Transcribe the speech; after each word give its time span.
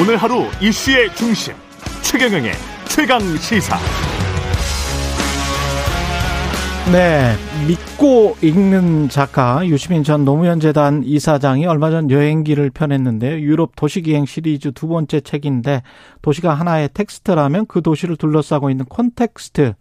오늘 0.00 0.16
하루 0.16 0.44
이슈의 0.62 1.12
중심 1.16 1.54
최경영의 2.02 2.52
최강 2.88 3.18
시사. 3.38 3.76
네, 6.92 7.34
믿고 7.66 8.36
읽는 8.40 9.08
작가 9.08 9.66
유시민 9.66 10.04
전 10.04 10.24
노무현 10.24 10.60
재단 10.60 11.02
이사장이 11.02 11.66
얼마 11.66 11.90
전 11.90 12.12
여행기를 12.12 12.70
펴냈는데요. 12.70 13.40
유럽 13.40 13.74
도시기행 13.74 14.24
시리즈 14.24 14.70
두 14.70 14.86
번째 14.86 15.20
책인데 15.20 15.82
도시가 16.22 16.54
하나의 16.54 16.90
텍스트라면 16.94 17.66
그 17.66 17.82
도시를 17.82 18.16
둘러싸고 18.16 18.70
있는 18.70 18.84
콘텍스트, 18.84 19.74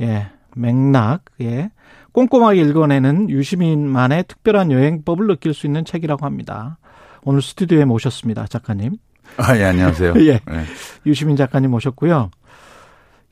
예, 0.00 0.28
맥락, 0.54 1.24
예, 1.40 1.72
꼼꼼하게 2.12 2.60
읽어내는 2.60 3.30
유시민만의 3.30 4.26
특별한 4.28 4.70
여행법을 4.70 5.26
느낄 5.26 5.54
수 5.54 5.66
있는 5.66 5.84
책이라고 5.84 6.24
합니다. 6.24 6.78
오늘 7.24 7.42
스튜디오에 7.42 7.84
모셨습니다, 7.84 8.46
작가님. 8.46 8.92
아, 9.36 9.56
예, 9.56 9.64
안녕하세요. 9.64 10.14
예. 10.26 10.32
네. 10.46 10.64
유시민 11.06 11.36
작가님 11.36 11.70
모셨고요. 11.70 12.30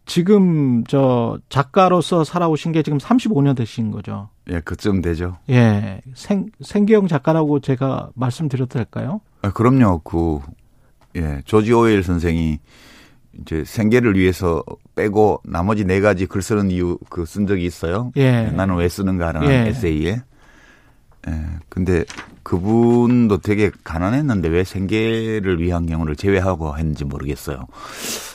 지금 0.06 0.84
저 0.84 1.38
작가로서 1.50 2.24
살아오신 2.24 2.72
게 2.72 2.82
지금 2.82 2.98
35년 2.98 3.54
되신 3.56 3.90
거죠. 3.90 4.30
예, 4.50 4.60
그쯤 4.60 5.02
되죠. 5.02 5.36
예. 5.50 6.00
생, 6.14 6.46
생계형 6.62 7.08
작가라고 7.08 7.60
제가 7.60 8.10
말씀드려도 8.14 8.72
될까요? 8.78 9.20
아, 9.42 9.50
그럼요. 9.50 9.98
그, 10.00 10.38
예, 11.16 11.42
조지 11.44 11.72
오웰 11.74 12.02
선생이 12.02 12.58
이제 13.42 13.64
생계를 13.64 14.16
위해서 14.16 14.62
빼고 14.96 15.42
나머지 15.44 15.84
네 15.84 16.00
가지 16.00 16.24
글 16.26 16.40
쓰는 16.42 16.70
이유 16.70 16.96
그 17.10 17.24
쓴 17.26 17.46
적이 17.46 17.66
있어요. 17.66 18.10
예. 18.16 18.44
나는 18.44 18.76
왜 18.76 18.88
쓰는가 18.88 19.28
하는 19.28 19.44
예. 19.50 19.68
에세이에. 19.68 20.22
예. 21.26 21.32
근데 21.68 22.04
그분도 22.42 23.38
되게 23.38 23.70
가난했는데 23.84 24.48
왜 24.48 24.64
생계를 24.64 25.60
위한 25.60 25.86
경우를 25.86 26.16
제외하고 26.16 26.78
했는지 26.78 27.04
모르겠어요. 27.04 27.66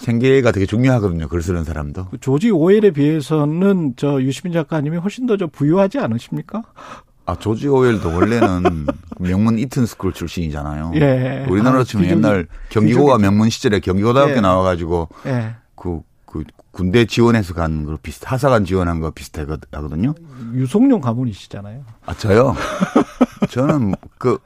생계가 0.01 0.51
되게 0.51 0.65
중요하거든요. 0.65 1.27
글 1.27 1.41
쓰는 1.41 1.63
사람도. 1.63 2.07
그 2.11 2.19
조지 2.19 2.51
오웰에 2.51 2.91
비해서는 2.91 3.93
저 3.95 4.21
유시민 4.21 4.53
작가님이 4.53 4.97
훨씬 4.97 5.25
더 5.25 5.37
저 5.37 5.47
부유하지 5.47 5.97
않으십니까? 5.99 6.61
아, 7.25 7.35
조지 7.35 7.67
오웰도 7.67 8.09
원래는 8.13 8.85
명문 9.19 9.57
이튼 9.57 9.85
스쿨 9.85 10.13
출신이잖아요. 10.13 10.91
예. 10.95 11.45
우리나라로 11.49 11.81
아, 11.81 11.83
치면 11.83 12.05
아, 12.05 12.09
옛날 12.09 12.47
경기고가 12.69 13.17
명문 13.17 13.49
시절에 13.49 13.79
경기고등학교 13.79 14.35
예. 14.35 14.41
나와가지고 14.41 15.09
예. 15.25 15.55
그, 15.75 16.01
그 16.25 16.43
군대 16.73 17.05
지원해서 17.05 17.53
간거 17.53 17.99
비슷, 18.01 18.29
하사관 18.29 18.65
지원한 18.65 18.99
거 18.99 19.11
비슷하거든요. 19.11 20.15
유성룡 20.53 21.01
가문이시잖아요. 21.01 21.85
아, 22.07 22.13
저요? 22.15 22.55
저는 23.51 23.93
그, 24.17 24.39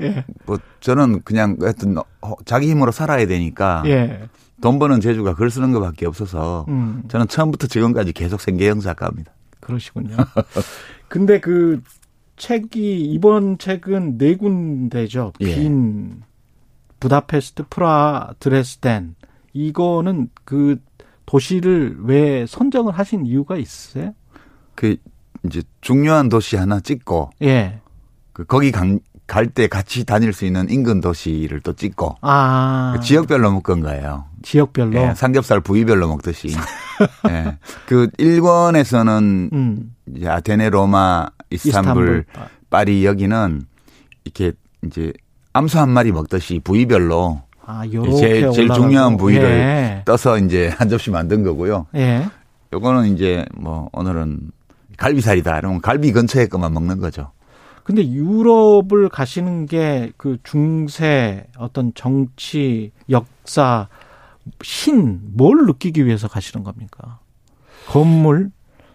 예. 0.00 0.24
뭐, 0.46 0.58
저는 0.78 1.22
그냥 1.22 1.56
하여튼 1.60 1.96
자기 2.44 2.70
힘으로 2.70 2.92
살아야 2.92 3.26
되니까. 3.26 3.82
예. 3.86 4.28
돈 4.60 4.78
버는 4.78 5.00
재주가 5.00 5.34
글 5.34 5.50
쓰는 5.50 5.72
것밖에 5.72 6.06
없어서 6.06 6.66
음. 6.68 7.02
저는 7.08 7.26
처음부터 7.26 7.66
지금까지 7.66 8.12
계속 8.12 8.40
생계형 8.40 8.78
작가입니다. 8.78 9.32
그러시군요. 9.58 10.16
근데 11.08 11.40
그 11.40 11.82
책이 12.36 13.10
이번 13.10 13.58
책은 13.58 14.18
네 14.18 14.36
군데죠. 14.36 15.32
예. 15.40 15.46
빈 15.56 16.22
부다페스트, 17.00 17.64
프라, 17.68 18.34
드레스덴. 18.38 19.16
이거는 19.52 20.28
그 20.44 20.78
도시를 21.26 21.96
왜 22.04 22.46
선정을 22.46 22.92
하신 22.92 23.26
이유가 23.26 23.56
있으세요? 23.56 24.14
그 24.74 24.96
이제 25.44 25.62
중요한 25.80 26.28
도시 26.28 26.56
하나 26.56 26.80
찍고 26.80 27.30
예. 27.42 27.80
그 28.32 28.44
거기 28.44 28.70
갈 28.72 28.98
때 29.54 29.66
같이 29.66 30.04
다닐 30.04 30.32
수 30.34 30.44
있는 30.44 30.68
인근 30.68 31.00
도시를 31.00 31.60
또 31.60 31.72
찍고 31.72 32.16
아. 32.20 32.92
그 32.94 33.00
지역별로 33.02 33.50
묶은 33.52 33.80
거예요. 33.80 34.26
지역별로 34.42 35.00
예, 35.00 35.14
삼겹살 35.14 35.60
부위별로 35.60 36.06
먹듯이. 36.08 36.48
예. 37.30 37.56
그 37.86 38.10
일본에서는 38.18 39.50
음. 39.52 39.94
이제 40.14 40.28
아테네, 40.28 40.68
로마, 40.68 41.28
이스탄불, 41.50 42.26
이스탄불, 42.28 42.50
파리 42.68 43.06
여기는 43.06 43.62
이렇게 44.24 44.52
이제 44.84 45.12
암수 45.54 45.78
한 45.78 45.88
마리 45.88 46.12
먹듯이 46.12 46.60
부위별로 46.62 47.42
아, 47.64 47.82
제일, 48.18 48.50
제일 48.52 48.68
중요한 48.70 49.16
부위를 49.16 49.44
예. 49.44 50.02
떠서 50.04 50.38
이제 50.38 50.68
한 50.76 50.88
접시 50.88 51.10
만든 51.10 51.42
거고요. 51.42 51.86
예. 51.94 52.26
요거는 52.72 53.14
이제 53.14 53.44
뭐 53.54 53.88
오늘은 53.92 54.50
갈비살이다. 54.96 55.58
이러면 55.58 55.80
갈비 55.80 56.12
근처에 56.12 56.46
것만 56.46 56.72
먹는 56.72 56.98
거죠. 56.98 57.30
근데 57.84 58.06
유럽을 58.06 59.08
가시는 59.08 59.66
게 59.66 60.12
그 60.16 60.38
중세 60.44 61.44
어떤 61.56 61.92
정치, 61.94 62.92
역사, 63.10 63.88
신, 64.62 65.20
뭘 65.34 65.66
느끼기 65.66 66.06
위해서 66.06 66.28
가시는 66.28 66.64
겁니까? 66.64 67.18
건물? 67.88 68.50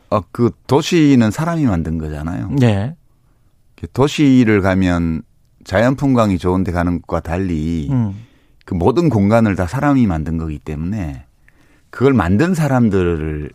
어, 0.09 0.21
그 0.31 0.51
도시는 0.67 1.31
사람이 1.31 1.65
만든 1.65 1.97
거잖아요. 1.97 2.49
네. 2.59 2.95
도시를 3.93 4.61
가면 4.61 5.21
자연 5.65 5.95
풍광이 5.95 6.37
좋은 6.37 6.63
데 6.63 6.71
가는 6.71 7.01
것과 7.01 7.19
달리 7.19 7.89
음. 7.91 8.25
그 8.67 8.73
모든 8.73 9.07
공간을 9.07 9.55
다 9.55 9.65
사람이 9.65 10.05
만든 10.07 10.37
거기 10.37 10.59
때문에 10.59 11.23
그걸 11.89 12.11
만든 12.11 12.53
사람들을 12.53 13.49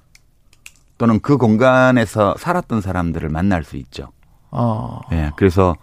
또는 0.96 1.20
그 1.20 1.36
공간에서 1.36 2.34
살았던 2.38 2.80
사람들을 2.80 3.28
만날 3.28 3.62
수 3.62 3.76
있죠. 3.76 4.08
어. 4.50 5.00
예. 5.12 5.30
그래서 5.36 5.76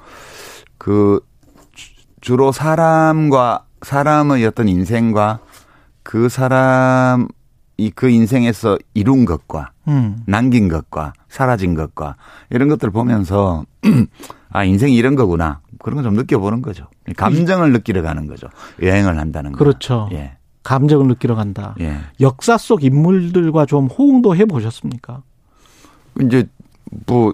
그 0.80 1.20
주로 2.22 2.52
사람과 2.52 3.66
사람의 3.84 4.44
어떤 4.48 4.68
인생과 4.68 5.42
그 6.02 6.28
사람 6.28 7.28
이 7.78 7.92
그 7.92 8.10
인생에서 8.10 8.80
이룬 8.96 9.26
것과 9.26 9.74
음. 9.88 10.24
남긴 10.26 10.70
것과 10.70 11.14
사라진 11.30 11.76
것과 11.76 12.16
이런 12.50 12.68
것들을 12.68 12.92
보면서 12.92 13.64
아 14.50 14.64
인생이 14.64 14.96
이런 14.96 15.16
거구나 15.16 15.62
그런 15.82 15.96
걸 15.96 16.04
좀 16.04 16.14
느껴보는 16.14 16.62
거죠. 16.62 16.86
감정을 17.16 17.72
느끼러 17.72 18.02
가는 18.02 18.28
거죠. 18.28 18.48
여행을 18.82 19.18
한다는 19.18 19.52
거. 19.54 19.58
그렇죠. 19.58 20.10
예. 20.12 20.34
감정을 20.64 21.08
느끼러 21.08 21.36
간다. 21.36 21.74
예. 21.80 21.98
역사 22.20 22.58
속 22.58 22.84
인물들과 22.84 23.66
좀 23.66 23.88
호응도 23.88 24.36
해 24.36 24.46
보셨습니까? 24.46 25.24
이제 26.22 26.46
뭐그 27.08 27.34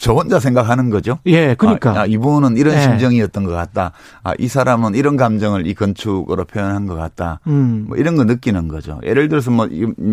저 0.00 0.14
혼자 0.14 0.40
생각하는 0.40 0.88
거죠. 0.88 1.18
예, 1.26 1.54
그러니까 1.54 1.90
아, 1.90 2.00
아, 2.00 2.06
이분은 2.06 2.56
이런 2.56 2.74
예. 2.74 2.80
심정이었던 2.80 3.44
것 3.44 3.52
같다. 3.52 3.92
아, 4.22 4.32
이 4.38 4.48
사람은 4.48 4.94
이런 4.94 5.16
감정을 5.16 5.66
이 5.66 5.74
건축으로 5.74 6.46
표현한 6.46 6.86
것 6.86 6.94
같다. 6.94 7.40
음. 7.46 7.84
뭐 7.88 7.98
이런 7.98 8.16
거 8.16 8.24
느끼는 8.24 8.68
거죠. 8.68 8.98
예를 9.04 9.28
들어서 9.28 9.50
뭐 9.50 9.68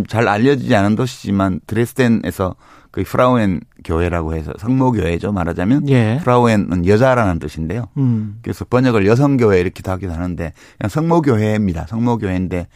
잘 0.07 0.27
알려지지 0.27 0.75
않은 0.75 0.95
도시지만 0.95 1.59
드레스덴에서 1.67 2.55
그 2.91 3.03
Frauen 3.03 3.61
교회라고 3.85 4.33
해서 4.35 4.51
성모 4.57 4.93
교회죠 4.93 5.31
말하자면 5.31 5.87
예. 5.89 6.19
Frauen은 6.23 6.85
여자라는 6.85 7.39
뜻인데요. 7.39 7.85
음. 7.97 8.39
그래서 8.41 8.65
번역을 8.65 9.05
여성 9.05 9.37
교회 9.37 9.59
이렇게 9.59 9.81
하기도 9.85 10.13
하는데 10.13 10.53
그냥 10.77 10.89
성모 10.89 11.21
교회입니다. 11.21 11.85
성모 11.87 12.17
교회인데 12.17 12.67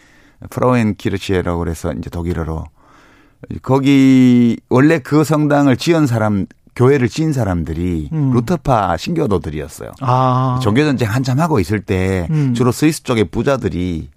Frauenkirche라고 0.49 1.59
그래서 1.59 1.91
이제 1.93 2.09
독일어로 2.09 2.65
거기 3.61 4.57
원래 4.69 4.99
그 4.99 5.23
성당을 5.23 5.77
지은 5.77 6.07
사람 6.07 6.45
교회를 6.75 7.09
지은 7.09 7.33
사람들이 7.33 8.09
음. 8.13 8.31
루터파 8.31 8.97
신교도들이었어요. 8.97 9.91
아. 10.01 10.59
종교 10.61 10.83
전쟁 10.83 11.09
한참 11.09 11.39
하고 11.39 11.59
있을 11.59 11.81
때 11.81 12.27
음. 12.31 12.53
주로 12.53 12.71
스위스 12.71 13.03
쪽의 13.03 13.25
부자들이 13.25 14.09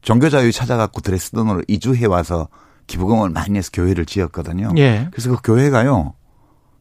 종교 0.00 0.28
자유 0.28 0.52
찾아갖고 0.52 1.00
드레스덴으로 1.00 1.62
이주해 1.68 2.06
와서 2.06 2.48
기부금을 2.86 3.30
많이 3.30 3.56
해서 3.58 3.70
교회를 3.72 4.06
지었거든요. 4.06 4.72
예. 4.76 5.08
그래서 5.12 5.30
그 5.30 5.38
교회가요. 5.42 6.14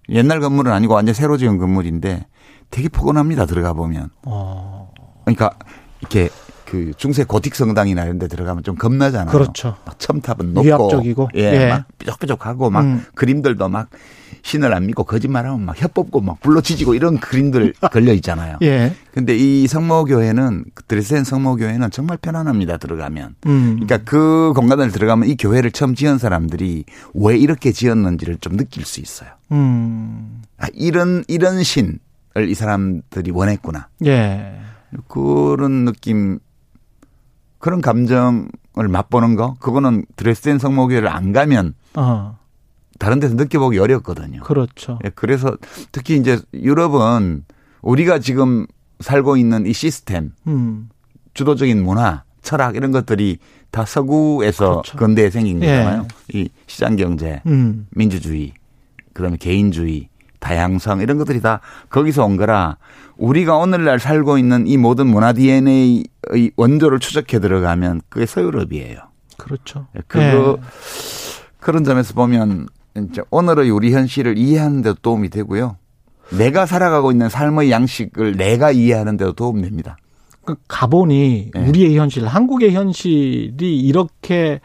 옛날 0.09 0.39
건물은 0.39 0.71
아니고 0.71 0.95
완전 0.95 1.13
새로 1.13 1.37
지은 1.37 1.57
건물인데 1.57 2.25
되게 2.69 2.89
포근합니다. 2.89 3.45
들어가 3.45 3.73
보면. 3.73 4.09
어. 4.25 4.91
그러니까 5.25 5.51
이렇게 5.99 6.29
그 6.65 6.93
중세 6.97 7.23
고틱 7.23 7.53
성당이나 7.53 8.03
이런 8.03 8.17
데 8.17 8.27
들어가면 8.27 8.63
좀 8.63 8.75
겁나잖아요. 8.75 9.31
그렇죠. 9.31 9.75
막 9.85 9.99
첨탑은 9.99 10.53
높고 10.53 10.67
위압적이고 10.67 11.29
예, 11.35 11.41
예. 11.41 11.69
막 11.69 11.85
뾰족뾰족하고 11.99 12.69
막 12.69 12.81
음. 12.81 13.05
그림들도 13.13 13.67
막 13.69 13.89
신을 14.43 14.73
안 14.73 14.85
믿고 14.87 15.03
거짓말하면 15.03 15.63
막 15.65 15.79
혀뽑고 15.81 16.21
막 16.21 16.39
불러치지고 16.41 16.95
이런 16.95 17.19
그림들 17.19 17.73
걸려 17.91 18.13
있잖아요. 18.13 18.57
예. 18.61 18.93
근데 19.13 19.35
이 19.35 19.67
성모교회는 19.67 20.65
드레스덴 20.87 21.23
성모교회는 21.23 21.91
정말 21.91 22.17
편안합니다. 22.17 22.77
들어가면. 22.77 23.35
음. 23.45 23.79
그러니까 23.81 23.97
그 23.99 24.53
공간을 24.55 24.91
들어가면 24.91 25.29
이 25.29 25.35
교회를 25.37 25.71
처음 25.71 25.95
지은 25.95 26.17
사람들이 26.17 26.85
왜 27.13 27.37
이렇게 27.37 27.71
지었는지를 27.71 28.37
좀 28.37 28.57
느낄 28.57 28.85
수 28.85 28.99
있어요. 28.99 29.29
음. 29.51 30.41
아, 30.57 30.67
이런 30.73 31.23
이런 31.27 31.63
신을 31.63 31.99
이 32.47 32.53
사람들이 32.53 33.31
원했구나. 33.31 33.89
예. 34.05 34.59
그런 35.07 35.85
느낌 35.85 36.39
그런 37.59 37.79
감정을 37.79 38.49
맛보는 38.89 39.35
거 39.35 39.55
그거는 39.59 40.05
드레스덴 40.15 40.57
성모교회를 40.57 41.07
안 41.07 41.31
가면 41.31 41.75
어. 41.95 42.37
다른 43.01 43.19
데서 43.19 43.33
느껴보기 43.33 43.79
어렵거든요. 43.79 44.41
그렇죠. 44.41 44.99
예, 45.03 45.09
그래서 45.09 45.57
특히 45.91 46.17
이제 46.17 46.39
유럽은 46.53 47.45
우리가 47.81 48.19
지금 48.19 48.67
살고 48.99 49.37
있는 49.37 49.65
이 49.65 49.73
시스템, 49.73 50.33
음. 50.45 50.87
주도적인 51.33 51.83
문화, 51.83 52.21
철학 52.43 52.75
이런 52.75 52.91
것들이 52.91 53.39
다 53.71 53.85
서구에서 53.85 54.83
그렇죠. 54.83 54.97
근대에 54.97 55.31
생긴 55.31 55.61
거잖아요. 55.61 56.07
예. 56.35 56.39
이 56.39 56.49
시장 56.67 56.95
경제, 56.95 57.41
음. 57.47 57.87
민주주의, 57.89 58.53
그다음에 59.13 59.37
개인주의, 59.37 60.09
다양성 60.37 61.01
이런 61.01 61.17
것들이 61.17 61.41
다 61.41 61.59
거기서 61.89 62.23
온 62.23 62.37
거라 62.37 62.77
우리가 63.17 63.57
오늘날 63.57 63.99
살고 63.99 64.37
있는 64.37 64.67
이 64.67 64.77
모든 64.77 65.07
문화 65.07 65.33
DNA의 65.33 66.03
원조를 66.55 66.99
추적해 66.99 67.39
들어가면 67.39 68.01
그게 68.09 68.27
서유럽이에요. 68.27 68.99
그렇죠. 69.37 69.87
예, 69.95 70.01
그거 70.07 70.59
예. 70.59 70.63
그런 71.59 71.83
점에서 71.83 72.13
보면 72.13 72.67
오늘의 73.29 73.69
우리 73.69 73.93
현실을 73.93 74.37
이해하는 74.37 74.81
데도 74.81 74.95
도움이 75.01 75.29
되고요. 75.29 75.77
내가 76.37 76.65
살아가고 76.65 77.11
있는 77.11 77.29
삶의 77.29 77.71
양식을 77.71 78.37
내가 78.37 78.71
이해하는 78.71 79.17
데도 79.17 79.33
도움됩니다. 79.33 79.97
그 80.45 80.55
가본이 80.67 81.51
네. 81.53 81.67
우리의 81.67 81.97
현실, 81.97 82.25
한국의 82.25 82.73
현실이 82.73 83.79
이렇게 83.79 84.59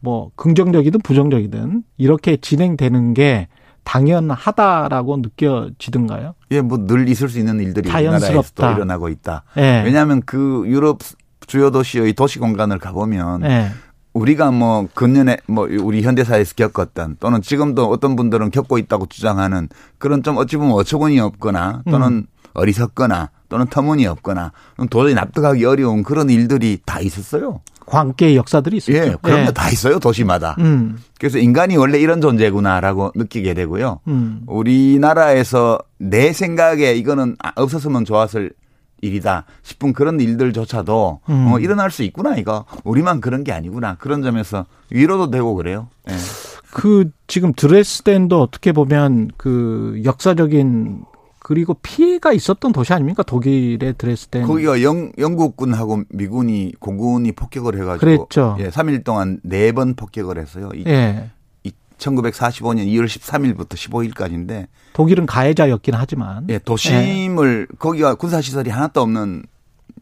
뭐 0.00 0.30
긍정적이든 0.36 1.00
부정적이든 1.02 1.82
이렇게 1.96 2.36
진행되는 2.36 3.14
게 3.14 3.48
당연하다라고 3.84 5.16
느껴지던가요? 5.18 6.34
예, 6.50 6.60
뭐 6.60 6.78
늘 6.86 7.08
있을 7.08 7.28
수 7.28 7.38
있는 7.38 7.60
일들이 7.60 7.88
자연스럽다. 7.88 8.72
일어나고 8.74 9.08
있다. 9.08 9.44
예. 9.58 9.82
왜냐하면 9.84 10.22
그 10.24 10.64
유럽 10.66 10.98
주요 11.46 11.70
도시의 11.70 12.12
도시 12.14 12.38
공간을 12.38 12.78
가보면 12.78 13.44
예. 13.44 13.68
우리가 14.16 14.50
뭐 14.50 14.88
근년에 14.94 15.36
뭐 15.46 15.68
우리 15.82 16.00
현대사에서 16.00 16.54
겪었던 16.54 17.18
또는 17.20 17.42
지금도 17.42 17.86
어떤 17.90 18.16
분들은 18.16 18.50
겪고 18.50 18.78
있다고 18.78 19.06
주장하는 19.06 19.68
그런 19.98 20.22
좀 20.22 20.38
어찌 20.38 20.56
보면 20.56 20.72
어처구니 20.72 21.20
없거나 21.20 21.82
또는 21.90 22.08
음. 22.08 22.26
어리석거나 22.54 23.30
또는 23.50 23.66
터무니없거나 23.66 24.52
도저히 24.88 25.14
납득하기 25.14 25.62
어려운 25.66 26.02
그런 26.02 26.30
일들이 26.30 26.78
다 26.86 27.00
있었어요. 27.00 27.60
광기의 27.84 28.36
역사들이 28.36 28.78
있었죠. 28.78 28.98
예, 28.98 29.16
그런 29.20 29.40
예. 29.40 29.44
거다 29.44 29.68
있어요 29.70 29.98
도시마다. 29.98 30.56
음. 30.58 30.98
그래서 31.20 31.38
인간이 31.38 31.76
원래 31.76 31.98
이런 31.98 32.20
존재구나라고 32.22 33.12
느끼게 33.14 33.52
되고요. 33.52 34.00
음. 34.08 34.40
우리나라에서 34.46 35.78
내 35.98 36.32
생각에 36.32 36.94
이거는 36.94 37.36
아, 37.38 37.52
없었으면 37.54 38.06
좋았을 38.06 38.50
일이다 39.00 39.44
싶은 39.62 39.92
그런 39.92 40.20
일들조차도 40.20 41.20
음. 41.28 41.52
어, 41.52 41.58
일어날 41.58 41.90
수 41.90 42.02
있구나 42.02 42.36
이거 42.36 42.64
우리만 42.84 43.20
그런 43.20 43.44
게 43.44 43.52
아니구나 43.52 43.96
그런 43.96 44.22
점에서 44.22 44.66
위로도 44.90 45.30
되고 45.30 45.54
그래요. 45.54 45.88
예. 46.08 46.14
그 46.72 47.10
지금 47.26 47.52
드레스덴도 47.54 48.40
어떻게 48.40 48.72
보면 48.72 49.30
그 49.36 50.00
역사적인 50.04 51.04
그리고 51.46 51.74
피해가 51.74 52.32
있었던 52.32 52.72
도시 52.72 52.92
아닙니까? 52.92 53.22
독일의 53.22 53.94
드레스덴. 53.96 54.48
거기가 54.48 54.82
영, 54.82 55.12
영국군하고 55.16 56.02
미군이 56.08 56.72
공군이 56.80 57.30
폭격을 57.32 57.76
해가지고 57.76 57.98
그랬죠. 58.00 58.56
예, 58.58 58.68
3일 58.68 59.04
동안 59.04 59.38
4번 59.46 59.96
폭격을 59.96 60.38
했어요. 60.38 60.70
이, 60.74 60.82
예. 60.88 61.30
1945년 61.98 62.86
2월 62.86 63.06
13일부터 63.06 63.70
15일까지인데 63.74 64.66
독일은 64.92 65.26
가해자였긴 65.26 65.94
하지만 65.94 66.46
예, 66.48 66.58
도심을 66.58 67.68
예. 67.70 67.76
거기가 67.78 68.14
군사 68.14 68.40
시설이 68.40 68.70
하나도 68.70 69.00
없는 69.00 69.44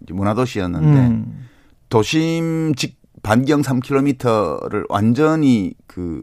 문화 0.08 0.34
도시였는데 0.34 0.98
음. 0.98 1.48
도심 1.88 2.74
직 2.76 2.98
반경 3.22 3.62
3km를 3.62 4.84
완전히 4.88 5.74
그 5.86 6.22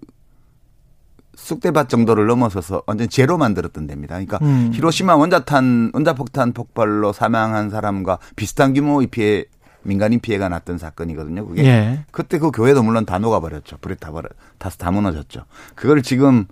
쑥대밭 1.35 1.89
정도를 1.89 2.27
넘어서서 2.27 2.83
완전 2.85 3.09
제로 3.09 3.37
만들었던 3.37 3.87
데입니다. 3.87 4.15
그러니까 4.15 4.37
음. 4.43 4.71
히로시마 4.73 5.15
원자탄 5.15 5.91
원자폭탄 5.93 6.53
폭발로 6.53 7.13
사망한 7.13 7.69
사람과 7.69 8.19
비슷한 8.35 8.73
규모의 8.73 9.07
피해 9.07 9.45
민간인 9.83 10.19
피해가 10.19 10.49
났던 10.49 10.77
사건이거든요. 10.77 11.45
그게 11.45 11.65
예. 11.65 12.05
그때 12.11 12.37
그 12.39 12.51
교회도 12.51 12.83
물론 12.83 13.05
다 13.05 13.19
녹아버렸죠. 13.19 13.77
불에 13.81 13.95
다 13.95 14.11
버려 14.11 14.29
다스 14.57 14.77
다 14.77 14.91
무너졌죠. 14.91 15.45
그걸 15.75 16.01
지금 16.01 16.45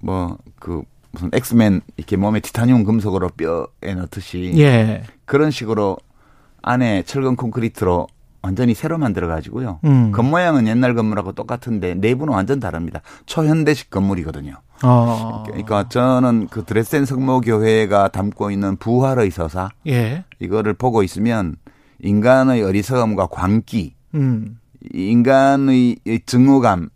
뭐 0.00 0.38
그 0.58 0.82
무슨 1.12 1.30
엑스맨 1.32 1.80
이렇게 1.96 2.16
몸에 2.16 2.40
티타늄 2.40 2.84
금속으로 2.84 3.30
뼈에 3.30 3.94
넣듯이 3.94 4.52
예. 4.58 5.04
그런 5.24 5.50
식으로 5.50 5.96
안에 6.62 7.04
철근 7.04 7.36
콘크리트로 7.36 8.08
완전히 8.42 8.74
새로 8.74 8.98
만들어 8.98 9.26
가지고요. 9.28 9.80
음. 9.84 10.12
겉모양은 10.12 10.66
옛날 10.68 10.94
건물하고 10.94 11.32
똑같은데 11.32 11.94
내부는 11.94 12.32
완전 12.34 12.60
다릅니다. 12.60 13.00
초현대식 13.26 13.90
건물이거든요. 13.90 14.54
어. 14.82 15.44
그러니까 15.46 15.88
저는 15.88 16.48
그 16.50 16.64
드레스덴 16.64 17.06
성모 17.06 17.40
교회가 17.40 18.08
담고 18.08 18.50
있는 18.50 18.76
부활의 18.76 19.30
서사 19.30 19.70
예. 19.86 20.24
이거를 20.38 20.74
보고 20.74 21.02
있으면 21.02 21.56
인간의 22.00 22.62
어리석음과 22.62 23.26
광기, 23.28 23.94
음. 24.14 24.58
인간의 24.92 25.98
증오감, 26.26 26.88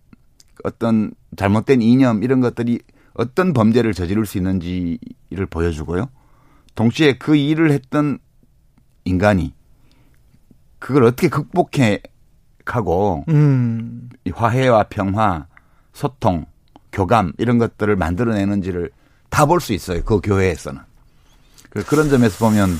어떤 0.64 1.12
잘못된 1.36 1.82
이념 1.82 2.22
이런 2.22 2.40
것들이 2.40 2.80
어떤 3.14 3.52
범죄를 3.52 3.92
저지를 3.94 4.26
수 4.26 4.38
있는지를 4.38 5.46
보여주고요. 5.48 6.08
동시에 6.74 7.18
그 7.18 7.36
일을 7.36 7.70
했던 7.72 8.18
인간이 9.04 9.54
그걸 10.78 11.04
어떻게 11.04 11.28
극복해 11.28 12.00
가고 12.64 13.24
음. 13.28 14.08
화해와 14.32 14.84
평화, 14.84 15.46
소통, 15.92 16.46
교감 16.92 17.32
이런 17.38 17.58
것들을 17.58 17.94
만들어내는지를 17.96 18.90
다 19.28 19.46
볼 19.46 19.60
수 19.60 19.72
있어요. 19.72 20.02
그 20.04 20.20
교회에서는. 20.20 20.80
그 21.70 21.84
그런 21.84 22.08
점에서 22.08 22.44
보면 22.44 22.70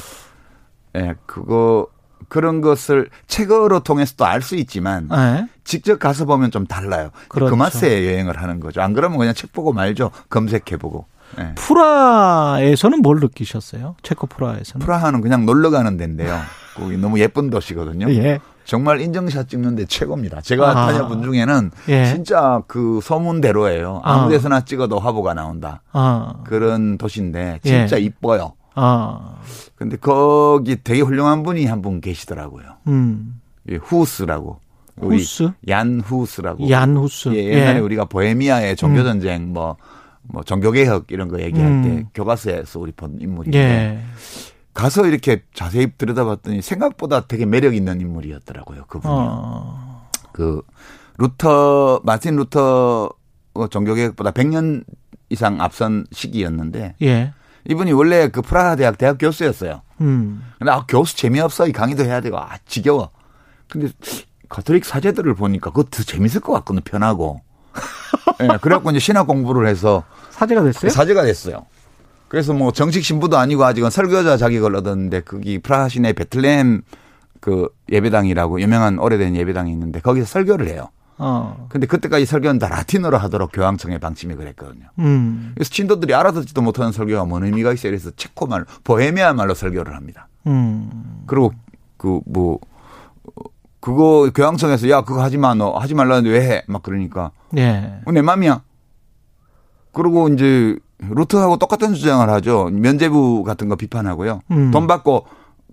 예, 0.96 1.14
그거 1.26 1.86
그런 2.28 2.60
것을 2.60 3.08
책으로 3.26 3.80
통해서도 3.80 4.24
알수 4.24 4.56
있지만 4.56 5.08
네. 5.08 5.46
직접 5.64 5.98
가서 5.98 6.24
보면 6.24 6.50
좀 6.50 6.66
달라요. 6.66 7.10
그 7.28 7.36
그렇죠. 7.36 7.50
그 7.50 7.56
맛에 7.56 8.06
여행을 8.06 8.40
하는 8.40 8.60
거죠. 8.60 8.82
안 8.82 8.92
그러면 8.92 9.18
그냥 9.18 9.34
책 9.34 9.52
보고 9.52 9.72
말죠. 9.72 10.10
검색해보고. 10.28 11.06
네. 11.38 11.54
프라에서는 11.54 13.02
뭘 13.02 13.20
느끼셨어요? 13.20 13.94
체코 14.02 14.26
프라에서는? 14.26 14.84
프라하는 14.84 15.20
그냥 15.20 15.46
놀러 15.46 15.70
가는 15.70 15.96
데인데요. 15.96 16.38
거기 16.76 16.96
너무 16.96 17.18
예쁜 17.20 17.50
도시거든요. 17.50 18.10
예. 18.12 18.40
정말 18.64 19.00
인증샷 19.00 19.48
찍는데 19.48 19.86
최고입니다. 19.86 20.40
제가 20.42 20.70
아. 20.70 20.86
다녀본 20.86 21.22
중에는 21.22 21.70
예. 21.88 22.06
진짜 22.06 22.62
그 22.68 23.00
소문대로예요. 23.02 24.00
아무 24.04 24.26
아. 24.26 24.28
데서나 24.28 24.60
찍어도 24.64 24.98
화보가 24.98 25.34
나온다. 25.34 25.82
아. 25.92 26.34
그런 26.44 26.96
도시인데 26.96 27.60
진짜 27.62 27.96
예. 27.96 28.02
이뻐요. 28.02 28.52
아. 28.80 29.40
근데 29.76 29.96
거기 29.96 30.82
되게 30.82 31.00
훌륭한 31.02 31.42
분이 31.42 31.66
한 31.66 31.82
분 31.82 32.00
계시더라고요. 32.00 32.64
음. 32.88 33.40
예, 33.70 33.76
후스라고. 33.76 34.58
후스? 35.00 35.52
얀 35.68 36.00
후스라고. 36.00 36.68
얀 36.70 36.96
후스. 36.96 37.30
예, 37.34 37.44
옛날에 37.44 37.76
예. 37.76 37.80
우리가 37.80 38.04
보헤미아의 38.06 38.76
종교 38.76 39.02
전쟁 39.02 39.42
음. 39.42 39.52
뭐, 39.54 39.76
뭐 40.22 40.42
종교 40.42 40.70
개혁 40.72 41.06
이런 41.10 41.28
거 41.28 41.40
얘기할 41.40 41.70
음. 41.70 41.82
때 41.82 42.06
교과서에서 42.14 42.78
우리 42.80 42.92
본 42.92 43.16
인물인데 43.20 43.58
예. 43.58 44.00
가서 44.74 45.06
이렇게 45.06 45.42
자세히 45.54 45.90
들여다봤더니 45.96 46.62
생각보다 46.62 47.26
되게 47.26 47.44
매력 47.46 47.74
있는 47.74 48.00
인물이었더라고요. 48.00 48.84
그분이. 48.86 49.12
어. 49.16 50.08
그 50.32 50.62
루터 51.18 52.00
마틴 52.04 52.36
루터 52.36 53.10
종교 53.70 53.94
개혁보다 53.94 54.30
100년 54.30 54.84
이상 55.28 55.60
앞선 55.60 56.06
시기였는데 56.12 56.94
예. 57.02 57.32
이분이 57.70 57.92
원래 57.92 58.28
그 58.28 58.42
프라하 58.42 58.74
대학 58.74 58.98
대학 58.98 59.16
교수였어요. 59.18 59.82
음. 60.00 60.42
근데 60.58 60.72
아 60.72 60.84
교수 60.88 61.16
재미없어 61.16 61.68
이 61.68 61.72
강의도 61.72 62.04
해야 62.04 62.20
되고 62.20 62.36
아 62.36 62.56
지겨워. 62.66 63.10
근데 63.68 63.88
가톨릭 64.48 64.84
사제들을 64.84 65.34
보니까 65.34 65.70
그거 65.70 65.84
더 65.84 66.02
재밌을 66.02 66.40
것 66.40 66.52
같거든 66.54 66.82
편하고. 66.82 67.40
예, 68.42 68.48
네, 68.48 68.58
그래갖고 68.60 68.90
이제 68.90 68.98
신학 68.98 69.28
공부를 69.28 69.68
해서 69.68 70.02
사제가 70.30 70.64
됐어요? 70.64 70.90
사제가 70.90 71.22
됐어요. 71.22 71.66
그래서 72.26 72.52
뭐 72.52 72.72
정식 72.72 73.04
신부도 73.04 73.38
아니고 73.38 73.64
아직은 73.64 73.90
설교자 73.90 74.36
자격을 74.36 74.74
얻었는데 74.74 75.20
거기 75.20 75.60
프라하 75.60 75.88
시내 75.88 76.12
베틀레헴 76.12 76.82
그 77.40 77.68
예배당이라고 77.92 78.60
유명한 78.60 78.98
오래된 78.98 79.36
예배당이 79.36 79.70
있는데 79.70 80.00
거기서 80.00 80.26
설교를 80.26 80.66
해요. 80.66 80.88
어. 81.22 81.66
근데 81.68 81.86
그때까지 81.86 82.24
설교는 82.24 82.58
다 82.58 82.68
라틴어로 82.68 83.18
하도록 83.18 83.50
교황청의 83.52 83.98
방침이 83.98 84.34
그랬거든요. 84.34 84.86
음. 84.98 85.52
그래서 85.54 85.70
친도들이 85.70 86.14
알아듣지도 86.14 86.62
못하는 86.62 86.92
설교가 86.92 87.24
뭔 87.26 87.44
의미가 87.44 87.72
있어요. 87.74 87.90
그래서 87.90 88.10
체코 88.16 88.46
말, 88.46 88.64
보헤미아 88.84 89.34
말로 89.34 89.52
설교를 89.54 89.94
합니다. 89.94 90.28
음. 90.46 91.22
그리고 91.26 91.52
그 91.98 92.20
뭐 92.26 92.58
그거 93.80 94.30
교황청에서 94.34 94.88
야 94.90 95.02
그거 95.02 95.22
하지 95.22 95.38
마 95.38 95.54
너 95.54 95.72
하지 95.78 95.94
말라는데 95.94 96.30
왜 96.30 96.40
해? 96.50 96.62
막 96.66 96.82
그러니까 96.82 97.30
예. 97.56 98.00
어, 98.04 98.12
내 98.12 98.22
맘이야. 98.22 98.62
그리고 99.92 100.28
이제 100.28 100.76
루트하고 100.98 101.56
똑같은 101.58 101.94
주장을 101.94 102.28
하죠. 102.28 102.70
면제부 102.72 103.42
같은 103.44 103.68
거 103.68 103.76
비판하고요. 103.76 104.40
음. 104.50 104.70
돈 104.70 104.86
받고 104.86 105.26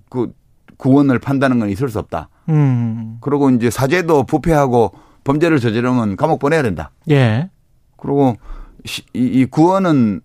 그 0.10 0.32
구원을 0.78 1.20
판다는 1.20 1.60
건 1.60 1.70
있을 1.70 1.90
수 1.90 2.00
없다. 2.00 2.30
음. 2.50 3.18
그리고 3.22 3.50
이제 3.50 3.70
사제도 3.70 4.24
부패하고 4.24 4.94
범죄를 5.28 5.60
저지르면 5.60 6.16
감옥 6.16 6.40
보내야 6.40 6.64
된다. 6.64 6.92
예. 7.10 7.50
그리고 7.98 8.38
이, 9.14 9.46
구원은 9.46 10.22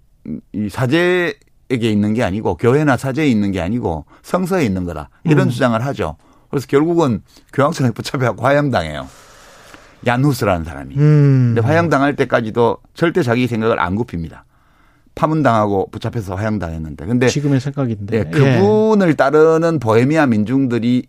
이 0.53 0.69
사제에게 0.69 1.91
있는 1.91 2.15
게 2.15 2.23
아니고 2.23 2.57
교회나 2.57 2.97
사제에 2.97 3.27
있는 3.27 3.51
게 3.51 3.61
아니고 3.61 4.05
성서에 4.23 4.65
있는 4.65 4.85
거다. 4.85 5.11
이런 5.25 5.49
음. 5.49 5.51
주장을 5.51 5.85
하죠. 5.85 6.17
그래서 6.49 6.69
결국은 6.69 7.23
교황청에 7.53 7.91
붙잡혀갖고 7.91 8.45
화형당해요. 8.45 9.09
얀후스라는 10.07 10.65
사람이. 10.65 10.95
음. 10.97 11.53
근데 11.55 11.67
화형당할 11.67 12.15
때까지도 12.15 12.79
절대 12.95 13.23
자기 13.23 13.49
생각을 13.49 13.81
안 13.81 13.97
굽힙니다. 13.97 14.45
파문당하고 15.17 15.91
붙잡혀서 15.91 16.37
화형당했는데. 16.37 17.07
근데 17.07 17.27
지금의 17.27 17.61
생각인데. 17.61 18.19
예, 18.19 18.25
그분을 18.25 19.09
예. 19.09 19.15
따르는 19.15 19.81
보헤미아 19.81 20.27
민중들이 20.27 21.07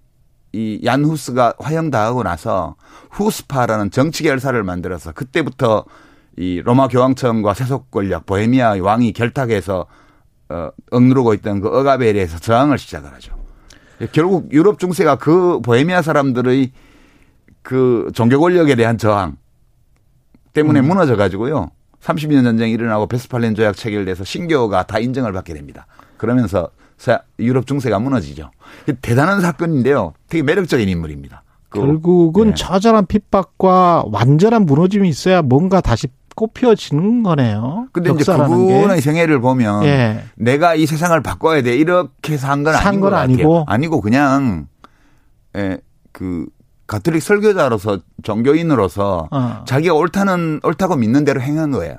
이 0.53 0.79
얀후스가 0.83 1.55
화형당하고 1.60 2.24
나서 2.24 2.75
후스파라는 3.10 3.89
정치 3.91 4.24
결사를 4.24 4.62
만들어서 4.63 5.12
그때부터 5.12 5.83
이 6.38 6.62
로마 6.63 6.88
교황청과 6.88 7.53
세속 7.55 7.91
권력 7.91 8.25
보헤미아 8.25 8.77
왕이 8.81 9.13
결탁해서 9.13 9.88
어, 10.50 10.69
억누르고 10.91 11.33
있던 11.36 11.62
그 11.62 11.69
어가베리에서 11.69 12.39
저항을 12.39 12.77
시작을 12.77 13.12
하죠. 13.13 13.36
결국 14.12 14.51
유럽 14.51 14.79
중세가 14.79 15.15
그 15.15 15.60
보헤미아 15.62 16.01
사람들의 16.01 16.72
그 17.63 18.12
종교 18.13 18.39
권력에 18.39 18.75
대한 18.75 18.98
저항 18.98 19.38
때문에 20.53 20.81
음. 20.81 20.88
무너져 20.88 21.15
가지고요. 21.15 21.72
30년 22.01 22.43
전쟁이 22.43 22.74
일어나고 22.74 23.07
베스팔렌 23.07 23.55
조약 23.55 23.75
체결돼서 23.75 24.24
신교가 24.24 24.83
다 24.83 25.00
인정을 25.00 25.31
받게 25.33 25.53
됩니다. 25.53 25.88
그러면서 26.17 26.69
유럽 27.39 27.67
중세가 27.67 28.00
무너지죠. 28.00 28.51
대단한 29.01 29.41
사건인데요. 29.41 30.13
되게 30.29 30.43
매력적인 30.43 30.88
인물입니다. 30.88 31.43
그 31.69 31.79
결국은 31.79 32.50
네. 32.50 32.53
처절한 32.55 33.07
핍박과 33.07 34.05
완전한 34.12 34.65
무너짐이 34.65 35.10
있어야 35.10 35.41
뭔가 35.41 35.81
다시 35.81 36.07
꽃피워지는 36.36 37.24
거네요. 37.24 37.88
근데 37.91 38.12
이제 38.12 38.24
그분의 38.31 39.01
생애를 39.01 39.39
보면 39.39 39.83
예. 39.86 40.24
내가 40.36 40.75
이 40.75 40.86
세상을 40.86 41.19
바꿔야 41.22 41.62
돼 41.62 41.75
이렇게 41.75 42.33
해서 42.33 42.48
한 42.48 42.63
건 42.63 42.74
아닌 42.75 43.00
건 43.01 43.13
아니고 43.13 43.63
아니고 43.67 44.01
그냥 44.01 44.67
예, 45.55 45.77
그 46.12 46.45
가톨릭 46.88 47.22
설교자로서 47.22 48.00
종교인으로서 48.24 49.27
어. 49.31 49.63
자기가 49.65 49.93
옳다는 49.93 50.60
옳다고 50.63 50.95
믿는 50.95 51.24
대로 51.25 51.41
행한 51.41 51.72
거예요. 51.72 51.98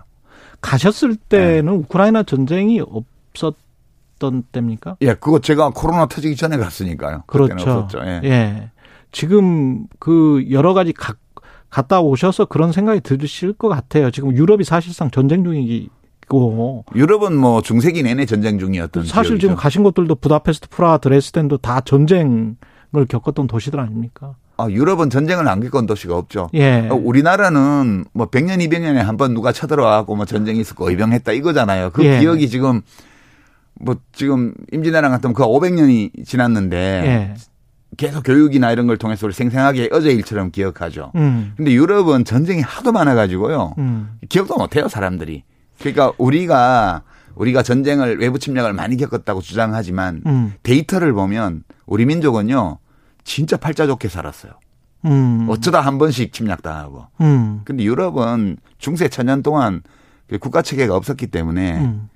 가셨을 0.61 1.16
때는 1.16 1.64
네. 1.73 1.78
우크라이나 1.78 2.23
전쟁이 2.23 2.80
없었 2.80 3.54
던 4.31 4.43
때입니까? 4.52 4.97
예, 5.02 5.14
그거 5.14 5.38
제가 5.38 5.71
코로나 5.71 6.07
터지기 6.07 6.37
전에 6.37 6.57
갔으니까요. 6.57 7.25
그렇죠. 7.26 7.87
예. 8.04 8.21
예. 8.25 8.71
지금 9.12 9.87
그 9.99 10.45
여러 10.50 10.75
가지 10.75 10.93
각 10.93 11.19
갔다 11.71 12.00
오셔서 12.00 12.45
그런 12.47 12.73
생각이 12.73 13.00
드실 13.00 13.52
것 13.52 13.69
같아요. 13.69 14.11
지금 14.11 14.37
유럽이 14.37 14.64
사실상 14.64 15.11
전쟁 15.11 15.43
중이고 15.45 16.85
유럽은 16.95 17.37
뭐 17.37 17.61
중세기 17.62 18.02
내내 18.02 18.26
전쟁 18.26 18.59
중이었던 18.59 19.04
사실 19.04 19.31
지역이죠. 19.31 19.38
지금 19.40 19.57
가신 19.57 19.83
곳들도 19.83 20.14
부다페스트, 20.16 20.69
프라, 20.69 20.99
드레스덴도 20.99 21.59
다 21.59 21.81
전쟁을 21.81 22.57
겪었던 23.09 23.47
도시들 23.47 23.81
아닙니까? 23.81 24.37
아, 24.57 24.69
유럽은 24.71 25.11
전쟁을 25.11 25.49
안 25.49 25.59
겪은 25.59 25.87
도시가 25.87 26.16
없죠. 26.16 26.49
예. 26.54 26.88
우리나라는 26.88 28.04
뭐 28.12 28.31
100년, 28.31 28.59
200년에 28.69 28.99
한 28.99 29.16
번 29.16 29.35
누가 29.35 29.50
쳐들어와갖고 29.50 30.14
뭐 30.14 30.25
전쟁이 30.26 30.61
있었고 30.61 30.88
의병했다 30.90 31.33
이거잖아요. 31.33 31.90
그 31.90 32.04
예. 32.04 32.21
기억이 32.21 32.49
지금 32.49 32.83
뭐 33.81 33.97
지금 34.12 34.54
임진왜란 34.73 35.11
같으면 35.11 35.35
그 35.35 35.43
500년이 35.43 36.26
지났는데 36.26 36.76
예. 36.76 37.35
계속 37.97 38.23
교육이나 38.23 38.73
이런 38.73 38.87
걸 38.87 38.97
통해서 38.97 39.26
우리 39.26 39.35
생생하게 39.35 39.90
어제 39.93 40.11
일처럼 40.11 40.50
기억하죠. 40.50 41.12
음. 41.14 41.52
근데 41.57 41.73
유럽은 41.73 42.25
전쟁이 42.25 42.61
하도 42.61 42.93
많아가지고요. 42.93 43.75
음. 43.78 44.19
기억도 44.28 44.57
못해요, 44.57 44.88
사람들이. 44.88 45.45
그러니까 45.78 46.12
우리가 46.19 47.02
우리가 47.35 47.62
전쟁을 47.62 48.19
외부 48.21 48.38
침략을 48.38 48.73
많이 48.73 48.97
겪었다고 48.97 49.40
주장하지만 49.40 50.23
음. 50.26 50.54
데이터를 50.62 51.12
보면 51.12 51.64
우리 51.87 52.07
민족은요 52.07 52.78
진짜 53.25 53.57
팔자 53.57 53.87
좋게 53.87 54.09
살았어요. 54.09 54.52
음. 55.07 55.47
어쩌다 55.49 55.81
한 55.81 55.99
번씩 55.99 56.33
침략당하고. 56.33 57.07
음. 57.21 57.61
근데 57.64 57.85
유럽은 57.85 58.59
중세 58.78 59.09
천년 59.09 59.43
동안 59.43 59.83
그 60.28 60.38
국가 60.38 60.62
체계가 60.62 60.95
없었기 60.97 61.26
때문에 61.26 61.81
음. 61.81 62.09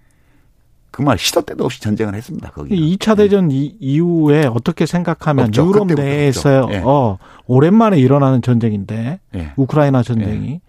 그말 0.99 1.17
시도 1.17 1.43
때도 1.43 1.65
없이 1.65 1.81
전쟁을 1.81 2.17
했습니다. 2.17 2.51
거기. 2.51 2.75
2차 2.97 3.17
대전 3.17 3.53
이, 3.53 3.77
이후에 3.79 4.47
어떻게 4.47 4.85
생각하면 4.85 5.45
없죠. 5.47 5.69
유럽 5.69 5.87
내에서 5.87 6.69
예. 6.73 6.83
어 6.85 7.19
오랜만에 7.47 8.01
일어나는 8.01 8.43
전쟁인데 8.43 9.21
예. 9.37 9.53
우크라이나 9.55 10.03
전쟁이 10.03 10.55
예. 10.55 10.61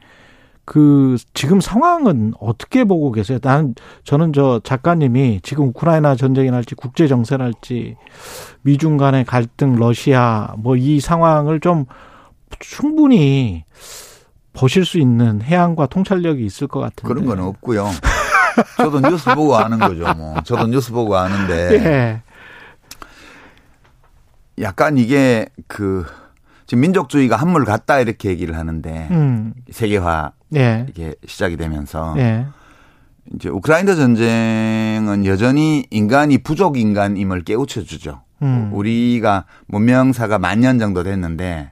그 0.65 1.17
지금 1.33 1.59
상황은 1.59 2.33
어떻게 2.39 2.83
보고 2.83 3.11
계세요? 3.11 3.39
난 3.41 3.73
저는 4.03 4.33
저 4.33 4.61
작가님이 4.63 5.39
지금 5.41 5.69
우크라이나 5.69 6.15
전쟁이 6.15 6.51
날지 6.51 6.75
국제 6.75 7.07
정세랄지 7.07 7.95
미중 8.61 8.97
간의 8.97 9.25
갈등, 9.25 9.77
러시아 9.77 10.53
뭐 10.59 10.75
이 10.75 10.99
상황을 10.99 11.59
좀 11.59 11.85
충분히 12.59 13.63
보실 14.53 14.85
수 14.85 14.99
있는 14.99 15.41
해안과 15.41 15.87
통찰력이 15.87 16.45
있을 16.45 16.67
것 16.67 16.81
같은데 16.81 17.07
그런 17.07 17.25
건 17.25 17.39
없고요. 17.39 17.87
저도 18.77 18.99
뉴스 19.01 19.33
보고 19.35 19.55
아는 19.57 19.77
거죠. 19.79 20.05
뭐 20.15 20.41
저도 20.43 20.67
뉴스 20.67 20.91
보고 20.91 21.15
아는데 21.17 21.69
예. 21.85 22.21
약간 24.63 24.97
이게 24.97 25.47
그 25.67 26.05
지금 26.65 26.81
민족주의가 26.81 27.35
한물 27.35 27.65
같다 27.65 27.99
이렇게 27.99 28.29
얘기를 28.29 28.57
하는데 28.57 29.07
음. 29.11 29.53
세계화 29.71 30.31
예. 30.55 30.85
이게 30.89 31.15
시작이 31.25 31.57
되면서 31.57 32.13
예. 32.17 32.45
이제 33.35 33.47
우크라이나 33.49 33.95
전쟁은 33.95 35.25
여전히 35.25 35.85
인간이 35.91 36.39
부족 36.39 36.77
인간임을 36.77 37.43
깨우쳐 37.43 37.83
주죠. 37.83 38.21
음. 38.41 38.69
우리가 38.73 39.45
문명사가 39.67 40.39
만 40.39 40.59
년 40.61 40.79
정도 40.79 41.03
됐는데 41.03 41.71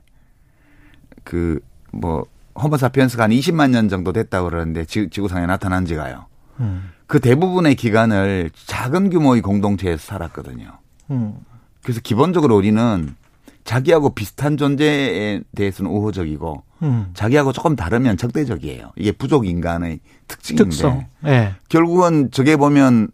그뭐 1.23 2.25
호모 2.55 2.77
사피엔스가 2.77 3.23
한 3.25 3.31
20만 3.31 3.69
년 3.71 3.89
정도 3.89 4.13
됐다고 4.13 4.49
그러는데 4.49 4.85
지구상에 4.85 5.45
나타난 5.45 5.85
지가요. 5.85 6.25
음. 6.59 6.89
그 7.05 7.19
대부분의 7.19 7.75
기간을 7.75 8.51
작은 8.65 9.09
규모의 9.09 9.41
공동체에서 9.41 9.97
살았거든요. 10.03 10.71
음. 11.11 11.35
그래서 11.83 12.01
기본적으로 12.01 12.55
우리는 12.55 13.15
자기하고 13.63 14.11
비슷한 14.15 14.57
존재에 14.57 15.41
대해서는 15.55 15.91
우호적이고 15.91 16.63
음. 16.83 17.09
자기하고 17.13 17.51
조금 17.53 17.75
다르면 17.75 18.17
적대적이에요. 18.17 18.91
이게 18.95 19.11
부족 19.11 19.45
인간의 19.45 19.99
특징인데 20.27 20.69
특성. 20.69 21.05
네. 21.21 21.53
결국은 21.69 22.29
저게 22.31 22.55
보면 22.55 23.09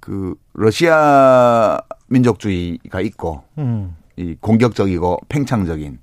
그 0.00 0.34
러시아 0.54 1.78
민족주의가 2.08 3.00
있고 3.02 3.44
음. 3.58 3.94
이 4.16 4.36
공격적이고 4.40 5.20
팽창적인 5.28 5.98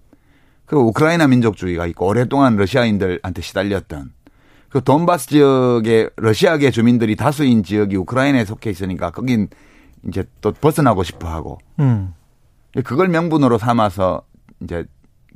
그 0.65 0.75
우크라이나 0.77 1.27
민족주의가 1.27 1.85
있고 1.87 2.07
오랫동안 2.07 2.55
러시아인들한테 2.55 3.41
시달렸던 3.41 4.11
그 4.75 4.83
돈바스 4.83 5.27
지역의 5.27 6.09
러시아계 6.17 6.69
주민들이 6.69 7.15
다수인 7.15 7.63
지역이 7.63 7.95
우크라이나에 7.95 8.43
속해 8.43 8.69
있으니까 8.69 9.09
거긴 9.09 9.47
이제 10.05 10.25
또 10.41 10.51
벗어나고 10.51 11.03
싶어 11.03 11.29
하고. 11.29 11.59
음. 11.79 12.13
그걸 12.83 13.07
명분으로 13.07 13.57
삼아서 13.57 14.23
이제 14.61 14.83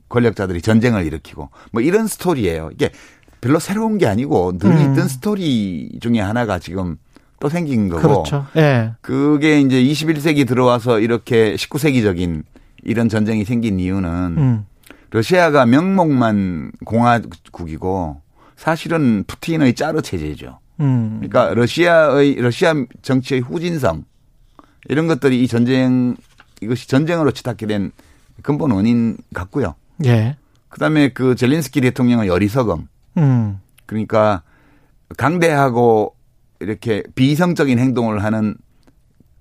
권력자들이 0.10 0.62
전쟁을 0.62 1.06
일으키고 1.06 1.52
뭐 1.72 1.82
이런 1.82 2.08
스토리예요. 2.08 2.72
이게 2.74 2.92
별로 3.40 3.60
새로운 3.60 3.98
게 3.98 4.08
아니고 4.08 4.58
늘 4.58 4.72
음. 4.72 4.92
있던 4.92 5.08
스토리 5.08 5.98
중에 6.02 6.20
하나가 6.20 6.60
지금 6.60 6.98
또 7.40 7.48
생긴 7.48 7.88
거고. 7.88 8.02
그렇죠. 8.02 8.46
예. 8.58 8.92
그게 9.00 9.62
이제 9.62 9.82
21세기 9.82 10.46
들어와서 10.46 11.00
이렇게 11.00 11.56
19세기적인 11.56 12.44
이런 12.84 13.08
전쟁이 13.08 13.46
생긴 13.46 13.80
이유는 13.80 14.10
음. 14.38 14.66
러시아가 15.12 15.66
명목만 15.66 16.74
공화국이고 16.84 18.22
사실은 18.60 19.24
푸틴의 19.26 19.74
짜르 19.74 20.02
체제죠. 20.02 20.60
음. 20.82 21.22
그러니까 21.22 21.54
러시아의 21.54 22.36
러시아 22.36 22.74
정치의 23.02 23.40
후진성 23.40 24.04
이런 24.90 25.08
것들이 25.08 25.42
이 25.42 25.48
전쟁 25.48 26.18
이것이 26.60 26.90
전쟁으로 26.90 27.32
치닫게 27.32 27.68
된 27.68 27.92
근본 28.42 28.72
원인 28.72 29.16
같고요. 29.34 29.76
예. 30.04 30.36
그다음에 30.68 31.08
그 31.10 31.36
젤린스키 31.36 31.80
대통령의 31.80 32.30
어리석음. 32.30 32.88
음. 33.18 33.60
그러니까 33.86 34.44
강대하고 35.16 36.16
이렇게 36.60 37.04
비이성적인 37.16 37.80
행동을 37.80 38.26
하는 38.26 38.56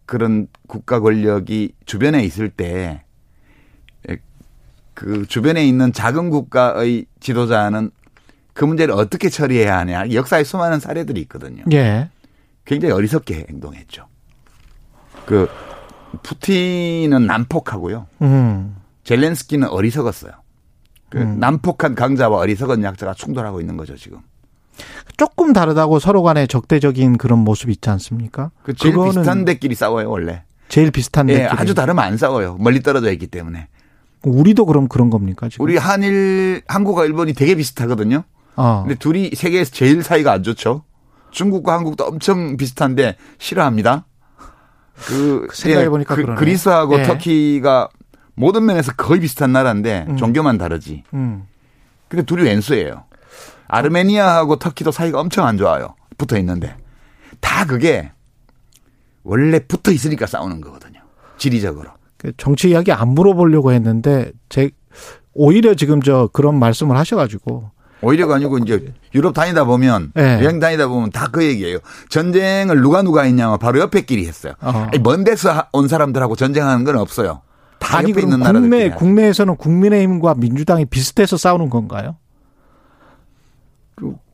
그런 0.07 0.47
국가 0.69 1.01
권력이 1.01 1.73
주변에 1.87 2.23
있을 2.23 2.51
때 2.51 3.03
그 4.99 5.27
주변에 5.29 5.65
있는 5.65 5.93
작은 5.93 6.29
국가의 6.29 7.07
지도자는 7.21 7.93
그 8.59 8.65
문제를 8.65 8.93
어떻게 8.93 9.29
처리해야 9.29 9.79
하냐. 9.79 10.11
역사에 10.11 10.43
수많은 10.43 10.81
사례들이 10.81 11.21
있거든요. 11.21 11.63
예. 11.71 12.11
굉장히 12.65 12.93
어리석게 12.93 13.47
행동했죠. 13.49 14.07
그 15.27 15.49
푸틴은 16.25 17.25
난폭하고요. 17.25 18.09
음. 18.23 18.75
젤렌스키는 19.05 19.69
어리석었어요. 19.69 20.33
그 21.09 21.19
음. 21.19 21.39
난폭한 21.39 21.95
강자와 21.95 22.37
어리석은 22.37 22.83
약자가 22.83 23.15
충돌하고 23.15 23.61
있는 23.61 23.77
거죠 23.77 23.95
지금. 23.95 24.19
조금 25.17 25.53
다르다고 25.53 26.01
서로 26.01 26.25
간에 26.25 26.49
적대적인 26.49 27.17
그런 27.17 27.39
모습이 27.39 27.71
있지 27.75 27.89
않습니까? 27.91 28.51
그 28.65 28.75
제일 28.75 28.97
비슷한 28.97 29.45
데끼리 29.45 29.77
싸워요 29.77 30.11
원래. 30.11 30.43
제일 30.69 30.91
비슷한 30.91 31.27
데끼리. 31.27 31.45
예, 31.45 31.47
아주 31.47 31.75
다르면 31.75 32.03
안 32.05 32.17
싸워요. 32.17 32.57
멀리 32.59 32.83
떨어져 32.83 33.13
있기 33.13 33.29
때문에. 33.29 33.69
우리도 34.25 34.67
그럼 34.67 34.89
그런 34.89 35.11
겁니까? 35.11 35.49
지금? 35.49 35.63
우리 35.63 35.77
한일 35.77 36.63
한국과 36.67 37.05
일본이 37.05 37.35
되게 37.35 37.55
비슷하거든요. 37.55 38.25
어. 38.59 38.83
근데 38.83 38.97
둘이 38.97 39.31
세계에서 39.35 39.71
제일 39.71 40.03
사이가 40.03 40.33
안 40.33 40.43
좋죠. 40.43 40.83
중국과 41.31 41.75
한국도 41.75 42.05
엄청 42.05 42.57
비슷한데 42.57 43.17
싫어합니다. 43.39 44.05
그, 45.07 45.47
그 45.49 45.57
생각해 45.57 45.89
보니까 45.89 46.17
예, 46.19 46.23
그, 46.23 46.35
그리스하고 46.35 46.99
예. 46.99 47.03
터키가 47.05 47.89
모든 48.35 48.67
면에서 48.67 48.93
거의 48.97 49.21
비슷한 49.21 49.53
나라인데 49.53 50.07
음. 50.09 50.17
종교만 50.17 50.59
다르지. 50.59 51.05
음. 51.15 51.47
근데 52.09 52.25
둘이 52.25 52.43
왼수예요. 52.43 53.05
아르메니아하고 53.69 54.57
터키도 54.57 54.91
사이가 54.91 55.21
엄청 55.21 55.47
안 55.47 55.57
좋아요. 55.57 55.95
붙어 56.17 56.37
있는데 56.39 56.77
다 57.39 57.65
그게 57.65 58.11
원래 59.23 59.61
붙어 59.61 59.93
있으니까 59.93 60.27
싸우는 60.27 60.61
거거든요. 60.61 61.01
지리적으로. 61.37 61.91
그 62.17 62.33
정치 62.37 62.71
이야기 62.71 62.91
안 62.91 63.11
물어보려고 63.11 63.71
했는데 63.71 64.33
제 64.49 64.71
오히려 65.33 65.75
지금 65.75 66.03
저 66.03 66.29
그런 66.33 66.59
말씀을 66.59 66.97
하셔가지고 66.97 67.71
오히려가 68.01 68.37
아니고 68.37 68.59
이제 68.59 68.93
유럽 69.15 69.35
다니다 69.35 69.65
보면 69.65 70.13
네. 70.15 70.43
여행 70.45 70.61
다니다 70.61 70.87
보면 70.89 71.11
다 71.11 71.29
그 71.33 71.45
얘기예요. 71.45 71.79
전쟁을 72.09 72.81
누가 72.81 73.03
누가 73.03 73.23
했냐면 73.23 73.59
바로 73.59 73.81
옆에 73.81 74.03
끼리 74.03 74.27
했어요. 74.27 74.55
어. 74.61 74.87
아니, 74.91 74.99
먼 74.99 75.25
데서 75.25 75.67
온 75.73 75.89
사람들하고 75.89 76.37
전쟁하는 76.37 76.85
건 76.85 76.97
없어요. 76.97 77.43
다 77.79 77.99
아니, 77.99 78.11
옆에 78.11 78.23
있는 78.23 78.41
나라들. 78.41 78.61
국내 78.63 78.91
국내에서는 78.91 79.57
국민의힘과 79.57 80.35
민주당이 80.37 80.87
비슷해서 80.87 81.37
싸우는 81.37 81.71
건가요? 81.71 82.17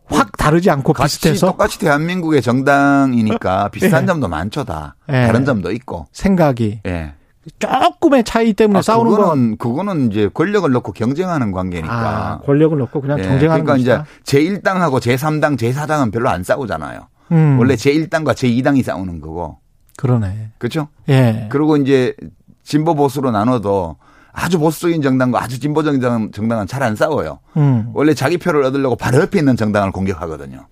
확 0.07 0.37
다르지 0.37 0.71
않고 0.71 0.93
같이, 0.93 1.17
비슷해서 1.19 1.47
똑같이 1.47 1.79
대한민국의 1.79 2.43
정당이니까 2.43 3.69
비슷한 3.73 4.03
네. 4.03 4.07
점도 4.07 4.29
많죠 4.29 4.65
다 4.65 4.97
네. 5.09 5.27
다른 5.27 5.45
점도 5.47 5.73
있고 5.73 6.07
생각이 6.13 6.81
예. 6.87 7.15
조금의 7.59 8.25
차이 8.25 8.53
때문에 8.53 8.79
아, 8.79 8.83
싸우는 8.83 9.11
그거는, 9.11 9.29
건 9.29 9.57
그거는 9.59 10.11
이제 10.11 10.29
권력을 10.33 10.71
놓고 10.71 10.93
경쟁하는 10.93 11.53
관계니까 11.53 11.93
아, 11.95 12.39
권력을 12.45 12.77
놓고 12.79 13.01
그냥 13.01 13.19
예. 13.19 13.23
경쟁하는 13.25 13.65
그러니까 13.65 13.73
것이다? 13.99 14.07
이제 14.23 14.61
제1당하고 14.61 15.01
제3당 15.01 15.59
제4당은 15.59 16.13
별로 16.13 16.29
안 16.31 16.43
싸우잖아요 16.43 17.09
음. 17.33 17.59
원래 17.59 17.75
제1당과 17.75 18.33
제2당이 18.33 18.83
싸우는 18.83 19.21
거고 19.21 19.59
그러네 19.97 20.53
그렇죠 20.59 20.89
예 21.09 21.47
그리고 21.51 21.77
이제 21.77 22.15
진보 22.63 22.95
보수로 22.95 23.31
나눠도 23.31 23.97
아주 24.33 24.59
보수적인 24.59 25.01
정당과 25.03 25.43
아주 25.43 25.61
진보적인 25.61 26.01
정당은 26.33 26.67
잘 26.67 26.83
안 26.83 26.97
싸워요. 26.97 27.39
음. 27.57 27.91
원래 27.95 28.15
자기 28.15 28.37
표를 28.37 28.65
얻으려고 28.65 28.97
바로 28.97 29.21
옆에 29.21 29.39
있는 29.39 29.55
정당을 29.55 29.93
공격하거든요. 29.93 30.67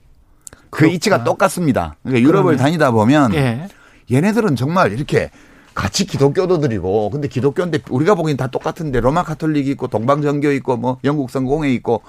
그 0.68 0.78
그렇구나. 0.78 0.94
이치가 0.96 1.22
똑같습니다. 1.22 1.94
그러니까 2.02 2.26
유럽을 2.28 2.56
다니다 2.56 2.90
보면 2.90 3.34
예. 3.34 3.68
얘네들은 4.10 4.56
정말 4.56 4.92
이렇게 4.92 5.30
같이 5.74 6.06
기독교도들이고 6.06 7.10
근데 7.10 7.28
기독교인데 7.28 7.80
우리가 7.90 8.14
보기엔 8.14 8.36
다 8.36 8.46
똑같은데 8.46 9.00
로마 9.00 9.22
카톨릭이 9.22 9.70
있고 9.72 9.88
동방정교 9.88 10.52
있고 10.52 10.76
뭐 10.76 10.98
영국 11.04 11.30
성공회 11.30 11.72
있고 11.74 12.02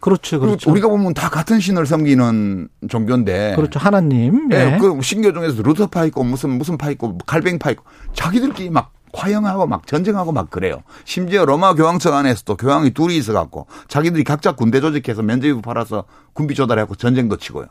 그렇죠, 0.00 0.38
그렇죠. 0.38 0.70
우리가 0.70 0.88
보면 0.88 1.14
다 1.14 1.28
같은 1.28 1.58
신을 1.58 1.86
섬기는 1.86 2.68
종교인데. 2.88 3.54
그렇죠. 3.56 3.78
하나님. 3.78 4.52
예. 4.52 4.64
네. 4.64 4.78
그 4.78 5.00
신교 5.02 5.32
중에서 5.32 5.62
루터파 5.62 6.04
있고 6.06 6.22
무슨 6.22 6.50
무슨 6.50 6.78
파 6.78 6.90
있고 6.90 7.18
갈뱅파 7.18 7.70
있고 7.72 7.84
자기들끼리 8.12 8.70
막 8.70 8.92
화형하고 9.12 9.66
막 9.66 9.86
전쟁하고 9.86 10.32
막 10.32 10.50
그래요. 10.50 10.82
심지어 11.04 11.44
로마 11.44 11.74
교황청 11.74 12.14
안에서도 12.14 12.56
교황이 12.56 12.90
둘이 12.90 13.16
있어 13.16 13.32
갖고 13.32 13.66
자기들이 13.88 14.24
각자 14.24 14.52
군대 14.52 14.80
조직해서 14.80 15.22
면제부 15.22 15.62
팔아서 15.62 16.04
군비 16.34 16.54
조달해갖고 16.54 16.96
전쟁도 16.96 17.38
치고요. 17.38 17.66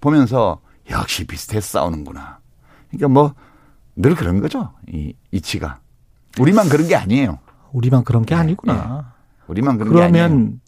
보면서 0.00 0.60
역시 0.90 1.24
비슷해서 1.24 1.78
싸우는구나. 1.78 2.40
그러니까 2.90 3.08
뭐 3.08 3.34
늘 3.98 4.14
그런 4.14 4.40
거죠. 4.40 4.70
이 4.90 5.12
이치가. 5.32 5.80
우리만 6.38 6.68
그런 6.68 6.86
게 6.86 6.94
아니에요. 6.94 7.38
우리만 7.72 8.04
그런 8.04 8.24
게 8.24 8.34
네, 8.34 8.40
아니구나. 8.40 8.74
네. 8.74 9.42
우리만 9.48 9.76
그런 9.76 9.94
게 9.94 10.02
아니에요. 10.02 10.28
그러면 10.28 10.60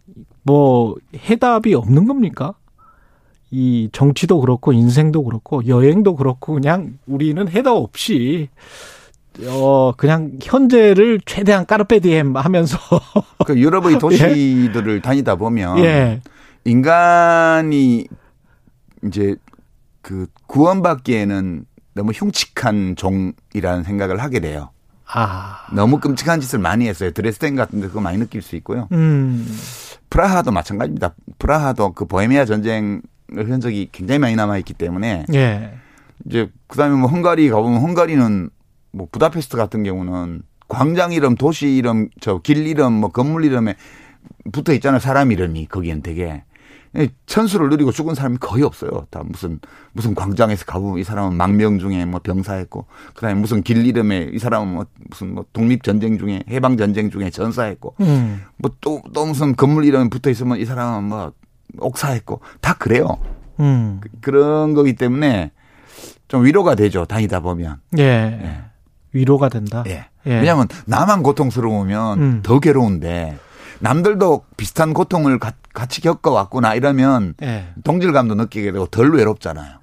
뭐 0.43 0.97
해답이 1.15 1.75
없는 1.75 2.07
겁니까? 2.09 2.55
이 3.53 3.89
정치도 3.93 4.41
그렇고 4.41 4.73
인생도 4.73 5.25
그렇고 5.25 5.67
여행도 5.67 6.17
그렇고 6.17 6.55
그냥 6.55 6.99
우리는 7.07 7.49
해답 7.49 7.75
없이 7.75 8.49
어 9.47 9.93
그냥 9.97 10.39
현재를 10.43 11.21
최대한 11.25 11.67
까르페디엠 11.67 12.37
하면서 12.37 12.79
그 13.47 13.59
유럽의 13.59 13.99
도시들을 13.99 14.97
예. 14.97 15.01
다니다 15.01 15.37
보면 15.37 15.79
예. 15.79 16.21
인간이 16.65 18.07
이제 19.05 19.37
그 20.03 20.27
구원받기에는 20.47 21.65
너무 22.01 22.13
흉측한 22.13 22.97
종이라는 22.97 23.85
생각을 23.85 24.23
하게 24.23 24.41
돼요. 24.41 24.71
아. 25.07 25.67
너무 25.75 26.01
끔찍한 26.01 26.41
짓을 26.41 26.59
많이 26.59 26.89
했어요. 26.89 27.11
드레스덴 27.11 27.57
같은 27.57 27.81
데 27.83 27.89
그거 27.89 28.01
많이 28.01 28.17
느낄 28.17 28.41
수 28.41 28.57
있고요. 28.57 28.89
음. 28.93 29.47
프라하도 30.09 30.51
마찬가지입니다. 30.51 31.15
프라하도 31.39 31.93
그 31.93 32.07
보헤미아 32.07 32.47
전쟁 32.47 33.03
흔적이 33.35 33.91
굉장히 33.93 34.19
많이 34.19 34.35
남아 34.35 34.57
있기 34.59 34.73
때문에 34.73 35.27
예. 35.35 35.75
이제 36.25 36.49
그 36.69 36.79
다음에 36.79 36.97
뭐 36.97 37.09
헝가리 37.11 37.51
가보면 37.51 37.81
헝가리는 37.83 38.49
뭐 38.93 39.07
부다페스트 39.13 39.57
같은 39.59 39.83
경우는 39.85 40.43
광장 40.69 41.13
이름, 41.13 41.35
도시 41.35 41.69
이름, 41.77 42.09
저 42.21 42.39
길 42.39 42.67
이름, 42.67 42.95
뭐 42.95 43.11
건물 43.11 43.45
이름에 43.45 43.75
붙어 44.53 44.73
있잖아요. 44.73 45.01
사람 45.01 45.33
이름이 45.33 45.67
거기엔 45.67 46.01
되게 46.03 46.45
천수를 47.27 47.69
누리고 47.69 47.93
죽은 47.93 48.15
사람이 48.15 48.39
거의 48.39 48.65
없어요. 48.65 49.07
다 49.11 49.23
무슨 49.25 49.61
무슨 49.93 50.15
광장에서 50.15 50.65
가보면 50.65 50.99
이 50.99 51.05
사람은 51.05 51.37
망명 51.37 51.79
중에 51.79 52.05
뭐 52.05 52.21
병사했고 52.21 52.87
그다음에 53.15 53.41
무슨 53.41 53.63
길 53.63 53.87
이름에 53.87 54.31
이 54.33 54.39
사람은 54.39 54.75
뭐 54.75 54.87
무슨 55.09 55.35
뭐 55.35 55.45
독립 55.53 55.85
전쟁 55.85 56.19
중에 56.19 56.43
해방 56.49 56.77
전쟁 56.77 57.11
중에 57.11 57.31
전사했고 57.31 57.95
음. 58.01 58.43
뭐또또 58.57 59.03
또 59.13 59.27
무슨 59.27 59.55
건물 59.55 59.85
이름에 59.85 60.09
붙어 60.09 60.31
있으면 60.31 60.59
이 60.59 60.65
사람은 60.65 61.05
뭐 61.05 61.33
옥사했고 61.79 62.41
다 62.61 62.75
그래요. 62.75 63.19
음. 63.61 64.01
그, 64.01 64.09
그런 64.21 64.75
거기 64.75 64.95
때문에 64.95 65.53
좀 66.27 66.45
위로가 66.45 66.75
되죠. 66.75 67.05
다니다 67.05 67.41
보면. 67.41 67.81
예. 67.99 68.03
예. 68.03 68.61
위로가 69.13 69.49
된다. 69.49 69.85
예. 69.87 70.07
예. 70.27 70.35
왜냐하면 70.35 70.67
나만 70.87 71.23
고통스러우면 71.23 72.21
음. 72.21 72.41
더 72.43 72.59
괴로운데 72.61 73.39
남들도 73.81 74.45
비슷한 74.57 74.95
고통을 74.95 75.39
가, 75.39 75.53
같이 75.73 76.01
겪어왔구나 76.01 76.75
이러면 76.75 77.35
예. 77.43 77.69
동질감도 77.85 78.35
느끼게 78.37 78.73
되고 78.73 78.87
덜 78.87 79.11
외롭잖아요. 79.13 79.81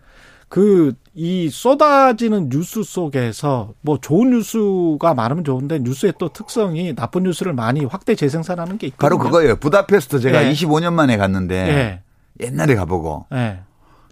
그 0.50 0.94
이 1.20 1.50
쏟아지는 1.50 2.48
뉴스 2.50 2.84
속에서 2.84 3.74
뭐 3.82 3.98
좋은 4.00 4.30
뉴스가 4.30 5.16
많으면 5.16 5.44
좋은데 5.44 5.80
뉴스의 5.80 6.14
또 6.20 6.30
특성이 6.30 6.94
나쁜 6.94 7.24
뉴스를 7.24 7.54
많이 7.54 7.84
확대 7.86 8.14
재생산하는 8.14 8.78
게 8.78 8.86
있거든요. 8.88 9.00
바로 9.00 9.18
그거예요. 9.18 9.56
부다페스트 9.56 10.20
제가 10.20 10.46
예. 10.46 10.52
25년 10.54 10.94
만에 10.94 11.18
갔는데 11.18 12.04
예. 12.40 12.46
옛날에 12.46 12.76
가보고 12.76 13.26
예. 13.34 13.62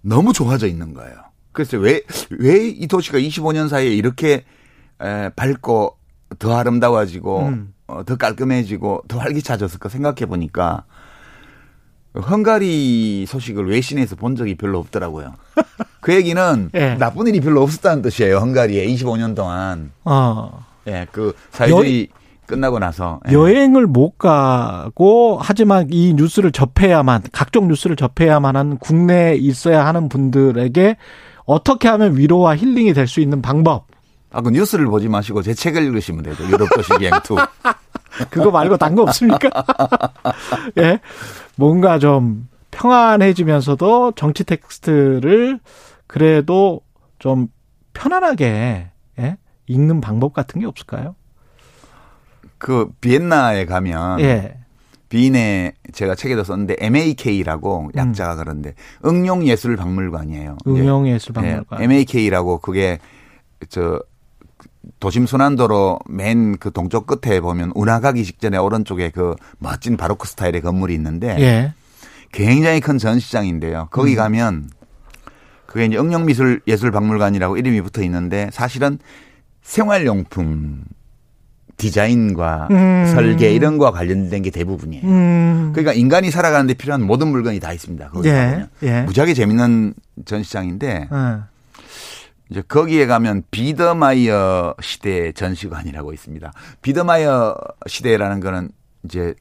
너무 0.02 0.34
좋아져 0.34 0.66
있는 0.66 0.96
거예요. 0.96 1.14
그래서 1.52 1.78
왜 1.78 2.02
왜 2.40 2.70
이 2.76 2.88
도시가 2.88 3.20
25년 3.20 3.70
사이에 3.70 3.92
이렇게 3.92 4.44
에, 5.00 5.30
밝고 5.36 5.96
더 6.40 6.58
아름다워지고 6.58 7.40
음. 7.44 7.74
어, 7.88 8.04
더 8.04 8.16
깔끔해지고 8.16 9.04
더 9.08 9.20
활기차졌을까 9.20 9.90
생각해 9.90 10.26
보니까 10.26 10.84
헝가리 12.16 13.26
소식을 13.28 13.70
외신에서 13.70 14.16
본 14.16 14.36
적이 14.36 14.56
별로 14.56 14.80
없더라고요. 14.80 15.34
그 16.00 16.14
얘기는 16.14 16.70
예. 16.74 16.96
나쁜 16.96 17.28
일이 17.28 17.42
별로 17.42 17.62
없었다는 17.64 18.02
뜻이에요. 18.04 18.38
헝가리에 18.38 18.86
25년 18.88 19.36
동안. 19.36 19.92
어. 20.06 20.66
예, 20.88 21.08
그 21.12 21.34
사회주의 21.52 22.08
여, 22.10 22.16
끝나고 22.46 22.80
나서 22.80 23.20
예. 23.28 23.34
여행을 23.34 23.88
못 23.88 24.18
가고 24.18 25.40
하지만 25.42 25.88
이 25.92 26.14
뉴스를 26.14 26.52
접해야만 26.52 27.24
각종 27.34 27.68
뉴스를 27.68 27.96
접해야만 27.98 28.56
하는 28.56 28.78
국내에 28.78 29.36
있어야 29.36 29.86
하는 29.86 30.08
분들에게 30.08 30.96
어떻게 31.46 31.88
하면 31.90 32.16
위로와 32.18 32.56
힐링이 32.56 32.94
될 32.94 33.08
수 33.08 33.20
있는 33.20 33.42
방법 33.42 33.88
아, 34.36 34.42
그 34.42 34.50
뉴스를 34.50 34.86
보지 34.88 35.08
마시고 35.08 35.42
제 35.42 35.54
책을 35.54 35.82
읽으시면 35.84 36.24
되죠. 36.24 36.44
유럽 36.50 36.68
도시 36.76 36.90
기행 37.00 37.14
two. 37.24 37.38
그거 38.30 38.52
말고 38.52 38.76
딴 38.76 38.94
거 38.94 39.04
없습니까? 39.04 39.50
예. 40.78 41.00
뭔가 41.56 42.00
좀 42.00 42.50
평안해지면서도 42.72 44.12
정치 44.18 44.44
텍스트를 44.44 45.60
그래도 46.06 46.82
좀 47.18 47.48
편안하게 47.94 48.92
예? 49.20 49.38
읽는 49.68 50.02
방법 50.02 50.34
같은 50.34 50.60
게 50.60 50.68
없을까요? 50.68 51.16
그 52.58 52.90
비엔나에 53.00 53.66
가면 53.66 54.20
예. 54.20 54.58
비인에 55.08 55.74
제가 55.94 56.16
책에도 56.16 56.44
썼는데 56.44 56.76
MAK라고 56.80 57.92
약자가 57.96 58.34
음. 58.34 58.38
그런데 58.40 58.74
응용예술박물관이에요. 59.06 60.58
응용예술박물관. 60.68 61.80
예, 61.80 61.84
MAK라고 61.86 62.58
그게 62.60 63.00
저 63.70 64.02
도심 65.00 65.26
순환도로 65.26 66.00
맨 66.10 66.58
그 66.60 66.72
동쪽 66.72 67.08
끝에 67.08 67.40
보면 67.40 67.72
운하가기 67.76 68.24
직전에 68.24 68.58
오른쪽에 68.58 69.10
그 69.10 69.36
멋진 69.60 69.98
바로크 69.98 70.28
스타일의 70.28 70.62
건물이 70.62 70.94
있는데 70.96 71.36
예. 71.40 71.74
굉장히 72.32 72.80
큰 72.82 72.98
전시장인데요. 72.98 73.88
거기 73.92 74.12
음. 74.14 74.16
가면 74.18 74.70
그게 75.66 75.86
이제 75.86 75.98
응용미술 75.98 76.62
예술박물관이라고 76.68 77.58
이름이 77.58 77.82
붙어 77.82 78.02
있는데 78.04 78.50
사실은 78.52 79.00
생활용품 79.62 80.84
디자인과 81.78 82.70
음. 82.72 83.06
설계 83.14 83.54
이런 83.54 83.78
거와 83.78 83.92
관련된 83.92 84.42
게 84.42 84.50
대부분이에요. 84.50 85.06
음. 85.06 85.72
그러니까 85.74 85.94
인간이 85.94 86.32
살아가는데 86.32 86.74
필요한 86.76 87.04
모든 87.06 87.28
물건이 87.28 87.60
다 87.60 87.74
있습니다. 87.74 88.10
거기 88.10 88.30
예. 88.30 88.68
예. 88.84 89.02
무지하게 89.02 89.34
재밌는 89.34 89.94
전시장인데 90.24 91.10
예. 91.12 91.38
이제 92.50 92.62
거기에 92.68 93.06
가면 93.08 93.44
비더마이어 93.52 94.76
시대 94.82 95.32
전시관이라고 95.32 96.14
있습니다. 96.14 96.52
비더마이어 96.82 97.56
시대라는 97.88 98.40
거는 98.40 98.70
이제 99.04 99.34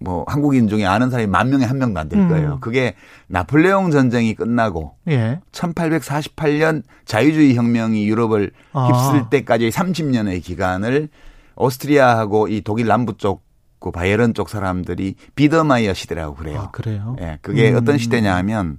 뭐 0.00 0.24
한국인 0.28 0.68
중에 0.68 0.84
아는 0.84 1.08
사람이 1.10 1.28
만 1.30 1.50
명에 1.50 1.64
한 1.64 1.78
명도 1.78 1.98
안 2.00 2.08
될 2.08 2.28
거예요. 2.28 2.54
음. 2.54 2.60
그게 2.60 2.94
나폴레옹 3.28 3.90
전쟁이 3.90 4.34
끝나고 4.34 4.96
예. 5.08 5.40
1848년 5.52 6.82
자유주의 7.04 7.54
혁명이 7.54 8.06
유럽을 8.08 8.50
아. 8.72 8.86
휩쓸 8.86 9.30
때까지 9.30 9.70
30년의 9.70 10.42
기간을 10.42 11.08
오스트리아하고 11.56 12.48
이 12.48 12.60
독일 12.62 12.86
남부 12.86 13.16
쪽, 13.16 13.44
그 13.78 13.90
바이에른 13.90 14.34
쪽 14.34 14.48
사람들이 14.48 15.14
비더마이어 15.36 15.94
시대라고 15.94 16.34
그래요. 16.34 16.60
아, 16.60 16.70
그래요? 16.70 17.16
예. 17.20 17.38
그게 17.42 17.70
음. 17.70 17.76
어떤 17.76 17.96
시대냐 17.98 18.34
하면 18.36 18.78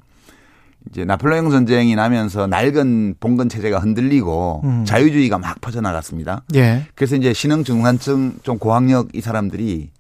이제 0.90 1.06
나폴레옹 1.06 1.50
전쟁이 1.50 1.96
나면서 1.96 2.48
낡은 2.48 3.16
봉건 3.20 3.50
체제가 3.50 3.80
흔들리고 3.80 4.62
음. 4.64 4.86
자유주의가 4.86 5.38
막 5.38 5.60
퍼져나갔습니다. 5.62 6.44
예. 6.56 6.86
그래서 6.96 7.16
이제 7.16 7.34
신흥 7.34 7.64
중산층 7.64 8.40
좀 8.44 8.58
고학력 8.58 9.10
이 9.14 9.22
사람들이 9.22 9.92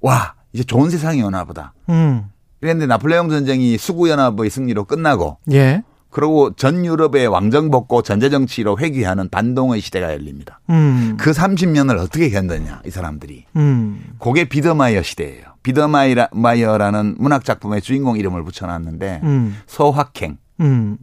와 0.00 0.34
이제 0.52 0.64
좋은 0.64 0.90
세상이 0.90 1.22
오나 1.22 1.44
보다. 1.44 1.74
음. 1.88 2.24
그랬는데 2.60 2.86
나폴레옹 2.86 3.30
전쟁이 3.30 3.78
수구 3.78 4.08
연합의 4.10 4.50
승리로 4.50 4.84
끝나고 4.84 5.38
예. 5.52 5.82
그리고 6.10 6.52
전 6.54 6.84
유럽의 6.84 7.28
왕정 7.28 7.70
복고 7.70 8.02
전제 8.02 8.30
정치로 8.30 8.78
회귀하는 8.78 9.28
반동의 9.28 9.80
시대가 9.80 10.12
열립니다. 10.12 10.60
음. 10.68 11.16
그 11.18 11.30
30년을 11.30 11.98
어떻게 11.98 12.30
견뎠냐 12.30 12.86
이 12.86 12.90
사람들이. 12.90 13.44
음. 13.56 14.14
그게 14.18 14.44
비더마이어 14.44 15.02
시대예요. 15.02 15.44
비더마이어라는 15.62 17.16
문학 17.18 17.44
작품의 17.44 17.80
주인공 17.80 18.18
이름을 18.18 18.42
붙여놨는데 18.42 19.20
음. 19.22 19.56
소확행. 19.66 20.38
음. 20.60 20.98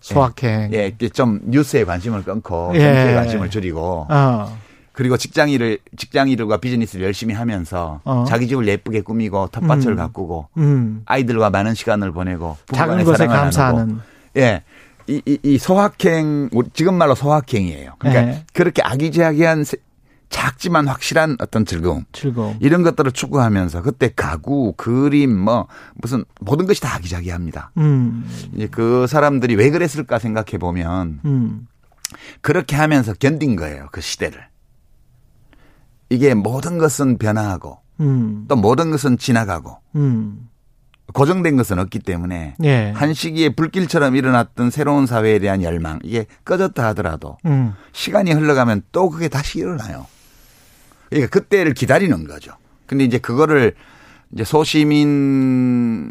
소확행. 0.00 0.70
예, 0.72 0.92
예, 1.00 1.08
좀 1.08 1.40
뉴스에 1.44 1.84
관심을 1.84 2.22
끊고 2.22 2.70
예. 2.74 2.80
정치에 2.80 3.14
관심을 3.14 3.50
줄이고. 3.50 4.06
어. 4.08 4.58
그리고 4.96 5.18
직장 5.18 5.50
일을 5.50 5.78
직장 5.98 6.30
일과 6.30 6.56
비즈니스를 6.56 7.04
열심히 7.04 7.34
하면서 7.34 8.00
어. 8.04 8.24
자기 8.26 8.48
집을 8.48 8.66
예쁘게 8.66 9.02
꾸미고 9.02 9.48
텃밭을 9.52 9.92
음. 9.92 9.96
가꾸고 9.96 10.48
음. 10.56 11.02
아이들과 11.04 11.50
많은 11.50 11.74
시간을 11.74 12.12
보내고 12.12 12.56
작은 12.72 13.04
것에 13.04 13.26
감사하는 13.26 14.00
예. 14.38 14.62
이, 15.06 15.20
이, 15.26 15.38
이 15.42 15.58
소확행 15.58 16.48
지금 16.72 16.94
말로 16.94 17.14
소확행이에요. 17.14 17.92
그러니까 17.98 18.22
네. 18.24 18.44
그렇게 18.54 18.80
아기자기한 18.82 19.66
작지만 20.30 20.88
확실한 20.88 21.36
어떤 21.40 21.66
즐거움. 21.66 22.04
즐거움. 22.12 22.56
이런 22.60 22.82
것들을 22.82 23.12
추구하면서 23.12 23.82
그때 23.82 24.10
가구, 24.16 24.72
그림, 24.78 25.38
뭐 25.38 25.68
무슨 25.94 26.24
모든 26.40 26.66
것이 26.66 26.80
다 26.80 26.94
아기자기합니다. 26.94 27.70
음. 27.76 28.26
이제 28.54 28.66
그 28.66 29.06
사람들이 29.06 29.56
왜 29.56 29.68
그랬을까 29.68 30.18
생각해 30.18 30.56
보면 30.58 31.20
음. 31.26 31.68
그렇게 32.40 32.76
하면서 32.76 33.12
견딘 33.12 33.56
거예요. 33.56 33.88
그 33.92 34.00
시대를. 34.00 34.55
이게 36.08 36.34
모든 36.34 36.78
것은 36.78 37.18
변화하고 37.18 37.78
음. 38.00 38.44
또 38.48 38.56
모든 38.56 38.90
것은 38.90 39.18
지나가고 39.18 39.76
음. 39.96 40.48
고정된 41.12 41.56
것은 41.56 41.78
없기 41.78 42.00
때문에 42.00 42.56
예. 42.64 42.90
한 42.94 43.14
시기에 43.14 43.50
불길처럼 43.50 44.16
일어났던 44.16 44.70
새로운 44.70 45.06
사회에 45.06 45.38
대한 45.38 45.62
열망 45.62 46.00
이게 46.02 46.26
꺼졌다 46.44 46.84
하더라도 46.88 47.38
음. 47.46 47.74
시간이 47.92 48.32
흘러가면 48.32 48.82
또 48.92 49.08
그게 49.08 49.28
다시 49.28 49.60
일어나요. 49.60 50.06
그러니까 51.08 51.30
그때를 51.30 51.74
기다리는 51.74 52.26
거죠. 52.26 52.52
근데 52.86 53.04
이제 53.04 53.18
그거를 53.18 53.74
이제 54.32 54.44
소시민의 54.44 56.10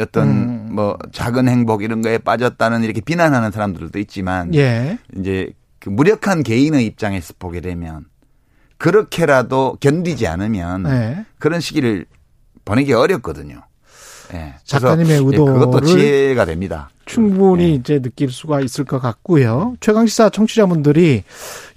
어떤 0.00 0.28
음. 0.28 0.68
뭐 0.72 0.96
작은 1.12 1.48
행복 1.48 1.82
이런 1.82 2.00
거에 2.00 2.18
빠졌다는 2.18 2.84
이렇게 2.84 3.02
비난하는 3.02 3.50
사람들도 3.50 3.98
있지만 3.98 4.54
예. 4.54 4.98
이제 5.18 5.52
그 5.78 5.90
무력한 5.90 6.42
개인의 6.42 6.86
입장에서 6.86 7.34
보게 7.38 7.60
되면 7.60 8.06
그렇게라도 8.78 9.78
견디지 9.80 10.26
않으면 10.26 10.82
네. 10.84 11.24
그런 11.38 11.60
시기를 11.60 12.06
보내기 12.64 12.92
어렵거든요. 12.92 13.62
네. 14.32 14.54
작가님의 14.64 15.18
의도를 15.24 15.54
그것도 15.54 15.80
지혜가 15.82 16.44
됩니다. 16.44 16.90
충분히 17.04 17.66
네. 17.66 17.74
이제 17.74 18.00
느낄 18.00 18.30
수가 18.30 18.60
있을 18.60 18.84
것 18.84 18.98
같고요. 18.98 19.76
최강시사 19.80 20.30
청취자분들이 20.30 21.22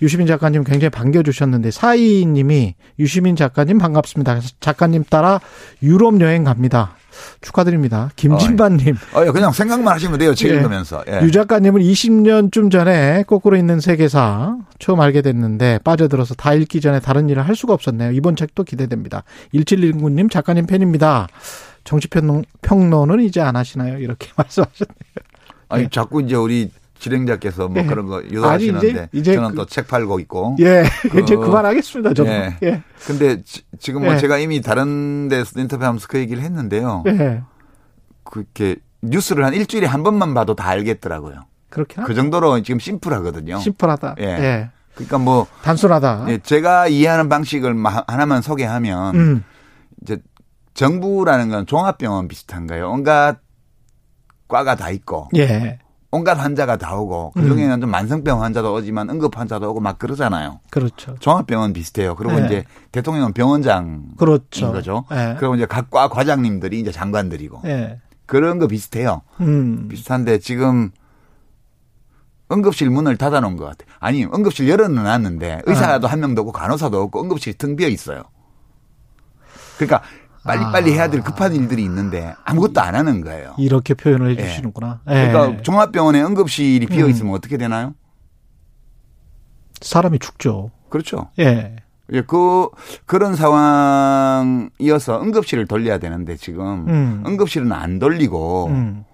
유시민 0.01 0.25
작가님 0.25 0.63
굉장히 0.63 0.89
반겨주셨는데 0.89 1.69
사이님이 1.71 2.75
유시민 2.97 3.35
작가님 3.35 3.77
반갑습니다. 3.77 4.41
작가님 4.59 5.03
따라 5.09 5.39
유럽 5.83 6.19
여행 6.21 6.43
갑니다. 6.43 6.95
축하드립니다. 7.41 8.09
김진반님. 8.15 8.95
어, 9.13 9.21
어, 9.21 9.31
그냥 9.31 9.51
생각만 9.51 9.93
하시면 9.95 10.19
돼요. 10.19 10.33
책 10.35 10.51
예. 10.51 10.55
읽으면서. 10.55 11.03
예. 11.07 11.21
유 11.23 11.31
작가님은 11.31 11.81
20년쯤 11.81 12.71
전에 12.71 13.23
거꾸로 13.27 13.55
있는 13.57 13.79
세계사 13.79 14.57
처음 14.79 15.01
알게 15.01 15.21
됐는데 15.21 15.79
빠져들어서 15.83 16.35
다 16.35 16.53
읽기 16.53 16.81
전에 16.81 16.99
다른 16.99 17.29
일을 17.29 17.47
할 17.47 17.55
수가 17.55 17.73
없었네요. 17.73 18.11
이번 18.11 18.35
책도 18.35 18.63
기대됩니다. 18.63 19.23
1719님 19.53 20.31
작가님 20.31 20.65
팬입니다. 20.65 21.27
정치평론은 21.83 23.21
이제 23.21 23.41
안 23.41 23.55
하시나요? 23.55 23.97
이렇게 23.99 24.29
말씀하셨네요. 24.37 24.89
아니, 25.69 25.83
네. 25.83 25.89
자꾸 25.91 26.21
이제 26.21 26.35
우리 26.35 26.71
진행자께서 26.99 27.69
뭐 27.69 27.81
예. 27.81 27.85
그런 27.85 28.05
거 28.07 28.21
유도하시는데 28.23 28.88
이제, 28.89 29.09
이제 29.13 29.35
저는 29.35 29.51
그, 29.51 29.55
또책 29.55 29.88
팔고 29.88 30.19
있고. 30.21 30.57
예. 30.59 30.83
그, 31.09 31.21
이제 31.21 31.35
그만하겠습니다. 31.35 32.13
저는. 32.13 32.31
예. 32.31 32.57
예. 32.67 32.83
근데 33.07 33.41
지, 33.43 33.63
지금 33.79 34.03
뭐 34.03 34.13
예. 34.13 34.17
제가 34.17 34.38
이미 34.38 34.62
다른 34.62 35.29
데서 35.29 35.59
인터뷰하면서 35.59 36.07
그 36.07 36.19
얘기를 36.19 36.43
했는데요. 36.43 37.03
예. 37.07 37.41
그렇게 38.23 38.75
뉴스를 39.01 39.45
한 39.45 39.53
일주일에 39.53 39.88
한 39.88 40.03
번만 40.03 40.33
봐도 40.33 40.55
다 40.55 40.67
알겠더라고요. 40.69 41.45
그렇게 41.69 42.01
그 42.01 42.13
정도로 42.13 42.62
지금 42.63 42.79
심플하거든요. 42.79 43.59
심플하다. 43.59 44.15
예. 44.19 44.25
예. 44.25 44.69
그러니까 44.93 45.17
뭐 45.17 45.47
단순하다. 45.63 46.25
예, 46.27 46.38
제가 46.39 46.88
이해하는 46.88 47.29
방식을 47.29 47.75
하나만 48.07 48.41
소개하면 48.41 49.15
음. 49.15 49.43
이제 50.01 50.17
정부라는 50.73 51.49
건 51.49 51.65
종합병원 51.65 52.27
비슷한가요? 52.27 52.91
온갖 52.91 53.38
과가 54.49 54.75
다 54.75 54.89
있고. 54.89 55.29
예. 55.38 55.79
온갖 56.11 56.39
환자가 56.39 56.77
다 56.77 56.95
오고 56.95 57.33
그 57.35 57.41
중에는 57.41 57.77
음. 57.77 57.81
좀 57.81 57.91
만성병 57.91 58.41
환자도 58.41 58.73
오지만 58.73 59.09
응급 59.09 59.37
환자도 59.37 59.69
오고 59.69 59.79
막 59.79 59.99
그러잖아요. 59.99 60.59
그렇죠. 60.71 61.15
종합병원 61.19 61.73
비슷해요. 61.73 62.15
그리고 62.15 62.39
네. 62.39 62.45
이제 62.45 62.63
대통령은 62.91 63.33
병원장인 63.33 64.15
그렇죠. 64.17 64.71
거죠. 64.71 65.05
네. 65.11 65.35
그리고 65.37 65.55
이제 65.55 65.65
각 65.65 65.89
과 65.91 66.07
과장님들이 66.09 66.79
이제 66.79 66.91
장관들이고 66.91 67.61
네. 67.63 67.99
그런 68.25 68.57
거 68.59 68.67
비슷해요. 68.67 69.21
음. 69.41 69.87
비슷한데 69.89 70.39
지금 70.39 70.91
응급실 72.51 72.89
문을 72.89 73.17
닫아놓은 73.17 73.57
것 73.57 73.65
같아요. 73.65 73.87
아니 73.99 74.25
응급실 74.25 74.67
열어놨는데 74.67 75.61
의사도 75.65 76.07
아. 76.07 76.11
한 76.11 76.19
명도 76.19 76.41
없고 76.41 76.51
간호사도 76.51 77.01
없고 77.03 77.21
응급실이 77.23 77.57
텅 77.57 77.75
비어 77.75 77.87
있어요. 77.87 78.23
그러니까 79.77 80.01
빨리빨리 80.43 80.91
아. 80.91 80.93
해야 80.95 81.10
될 81.10 81.21
급한 81.21 81.54
일들이 81.54 81.84
있는데 81.84 82.34
아무것도 82.45 82.80
안 82.82 82.95
하는 82.95 83.21
거예요. 83.21 83.56
이렇게 83.58 83.93
표현을 83.93 84.38
해 84.38 84.47
주시는구나. 84.47 85.02
예. 85.10 85.13
그러니까 85.28 85.58
예. 85.60 85.62
종합병원에 85.62 86.21
응급실이 86.21 86.86
비어 86.88 87.06
음. 87.06 87.10
있으면 87.10 87.34
음. 87.34 87.36
어떻게 87.38 87.58
되나요? 87.58 87.93
사람이 89.82 90.19
죽죠. 90.19 90.71
그렇죠. 90.89 91.30
예. 91.39 91.75
예, 92.12 92.21
그, 92.23 92.67
그런 93.06 93.36
상황이어서 93.36 95.21
응급실을 95.21 95.67
돌려야 95.67 95.99
되는데 95.99 96.36
지금 96.38 96.88
음. 96.88 97.23
응급실은 97.25 97.71
안 97.71 97.99
돌리고 97.99 98.67
음. 98.67 99.06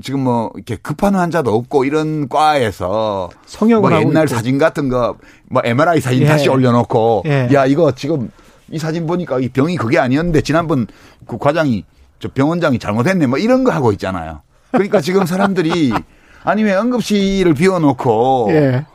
지금 0.00 0.20
뭐 0.20 0.52
이렇게 0.54 0.76
급한 0.76 1.16
환자도 1.16 1.52
없고 1.52 1.84
이런 1.84 2.28
과에서 2.28 3.28
성형을 3.46 3.90
뭐 3.90 4.00
옛날 4.00 4.28
사진 4.28 4.58
같은 4.58 4.88
거 4.88 5.16
뭐 5.50 5.62
MRI 5.64 6.00
사진 6.00 6.22
예. 6.22 6.26
다시 6.26 6.48
올려놓고 6.48 7.22
예. 7.26 7.48
야 7.52 7.66
이거 7.66 7.92
지금 7.92 8.30
이 8.70 8.78
사진 8.78 9.06
보니까 9.06 9.38
이 9.40 9.48
병이 9.48 9.76
그게 9.76 9.98
아니었는데 9.98 10.42
지난번 10.42 10.86
그 11.26 11.38
과장이 11.38 11.84
저 12.18 12.28
병원장이 12.28 12.78
잘못했네 12.78 13.26
뭐 13.26 13.38
이런 13.38 13.64
거 13.64 13.72
하고 13.72 13.92
있잖아요. 13.92 14.42
그러니까 14.72 15.00
지금 15.00 15.24
사람들이 15.26 15.92
아니 16.44 16.62
왜 16.64 16.74
응급실을 16.76 17.54
비워놓고 17.54 18.48
예. 18.50 18.86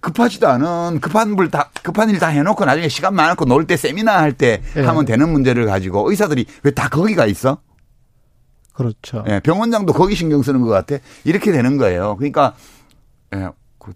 급하지도 0.00 0.48
않은 0.48 1.00
급한 1.00 1.36
불 1.36 1.48
다 1.50 1.70
급한 1.82 2.10
일 2.10 2.18
다 2.18 2.26
해놓고 2.28 2.64
나중에 2.64 2.88
시간 2.88 3.14
많고 3.14 3.44
놀 3.44 3.66
때 3.66 3.76
세미나 3.76 4.18
할때 4.20 4.62
예. 4.76 4.82
하면 4.82 5.04
되는 5.04 5.28
문제를 5.28 5.66
가지고 5.66 6.10
의사들이 6.10 6.46
왜 6.64 6.70
다 6.72 6.88
거기가 6.88 7.26
있어? 7.26 7.58
그렇죠. 8.74 9.22
예, 9.28 9.38
병원장도 9.40 9.92
거기 9.92 10.14
신경 10.14 10.42
쓰는 10.42 10.62
것 10.62 10.68
같아. 10.68 10.96
이렇게 11.24 11.52
되는 11.52 11.76
거예요. 11.76 12.16
그러니까 12.16 12.54
예, 13.34 13.48
그 13.78 13.92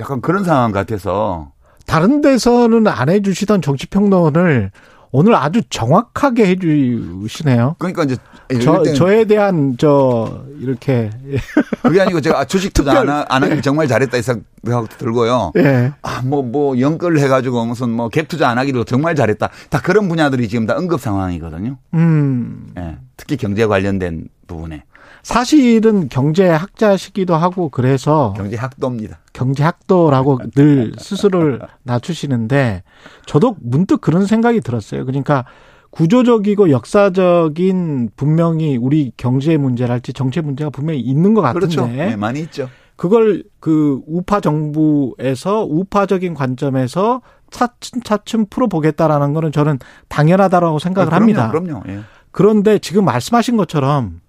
약간 0.00 0.20
그런 0.20 0.44
상황 0.44 0.72
같아서 0.72 1.52
다른 1.92 2.22
데서는 2.22 2.86
안 2.86 3.10
해주시던 3.10 3.60
정치평론을 3.60 4.70
오늘 5.10 5.34
아주 5.34 5.60
정확하게 5.68 6.46
해주시네요. 6.46 7.76
그러니까 7.78 8.04
이제 8.04 8.16
저, 8.62 8.82
저에 8.94 9.26
대한 9.26 9.76
저 9.76 10.42
이렇게 10.58 11.10
그게 11.82 12.00
아니고 12.00 12.22
제가 12.22 12.46
주식 12.46 12.72
투자 12.72 12.98
안, 12.98 13.10
안 13.10 13.42
하길 13.42 13.60
정말 13.60 13.88
잘했다 13.88 14.16
이 14.16 14.22
생각 14.22 14.88
들고요. 14.96 15.52
예. 15.58 15.92
아뭐뭐 16.00 16.42
뭐 16.44 16.80
연끌 16.80 17.18
해가지고 17.18 17.66
무슨 17.66 17.90
뭐 17.90 18.08
갭 18.08 18.26
투자 18.26 18.48
안 18.48 18.56
하기도 18.56 18.84
정말 18.84 19.14
잘했다. 19.14 19.50
다 19.68 19.80
그런 19.82 20.08
분야들이 20.08 20.48
지금 20.48 20.66
다 20.66 20.78
응급 20.78 20.98
상황이거든요. 20.98 21.76
음. 21.92 22.72
예. 22.78 22.96
특히 23.18 23.36
경제 23.36 23.66
관련된 23.66 24.28
부분에. 24.46 24.84
사실은 25.22 26.08
경제학자시기도 26.08 27.36
하고 27.36 27.68
그래서 27.68 28.32
경제학도입니다. 28.36 29.18
경제학도라고 29.32 30.38
늘 30.54 30.92
스스로를 30.98 31.60
낮추시는데 31.84 32.82
저도 33.26 33.56
문득 33.60 34.00
그런 34.00 34.26
생각이 34.26 34.60
들었어요. 34.60 35.04
그러니까 35.04 35.44
구조적이고 35.90 36.70
역사적인 36.70 38.10
분명히 38.16 38.76
우리 38.76 39.12
경제 39.16 39.56
문제랄지 39.56 40.14
정책 40.14 40.44
문제가 40.46 40.70
분명히 40.70 41.00
있는 41.00 41.34
것 41.34 41.42
같은데 41.42 41.66
그렇죠. 41.66 41.86
네, 41.86 42.16
많이 42.16 42.40
있죠. 42.40 42.68
그걸 42.96 43.44
그 43.60 44.00
우파 44.06 44.40
정부에서 44.40 45.64
우파적인 45.64 46.34
관점에서 46.34 47.20
차츰 47.50 48.00
차츰 48.02 48.46
풀어보겠다라는 48.46 49.34
거는 49.34 49.52
저는 49.52 49.78
당연하다라고 50.08 50.78
생각을 50.78 51.08
아, 51.08 51.18
그럼요, 51.18 51.20
합니다. 51.20 51.50
그럼요. 51.50 51.82
예. 51.88 52.00
그런데 52.30 52.78
지금 52.78 53.04
말씀하신 53.04 53.58
것처럼 53.58 54.21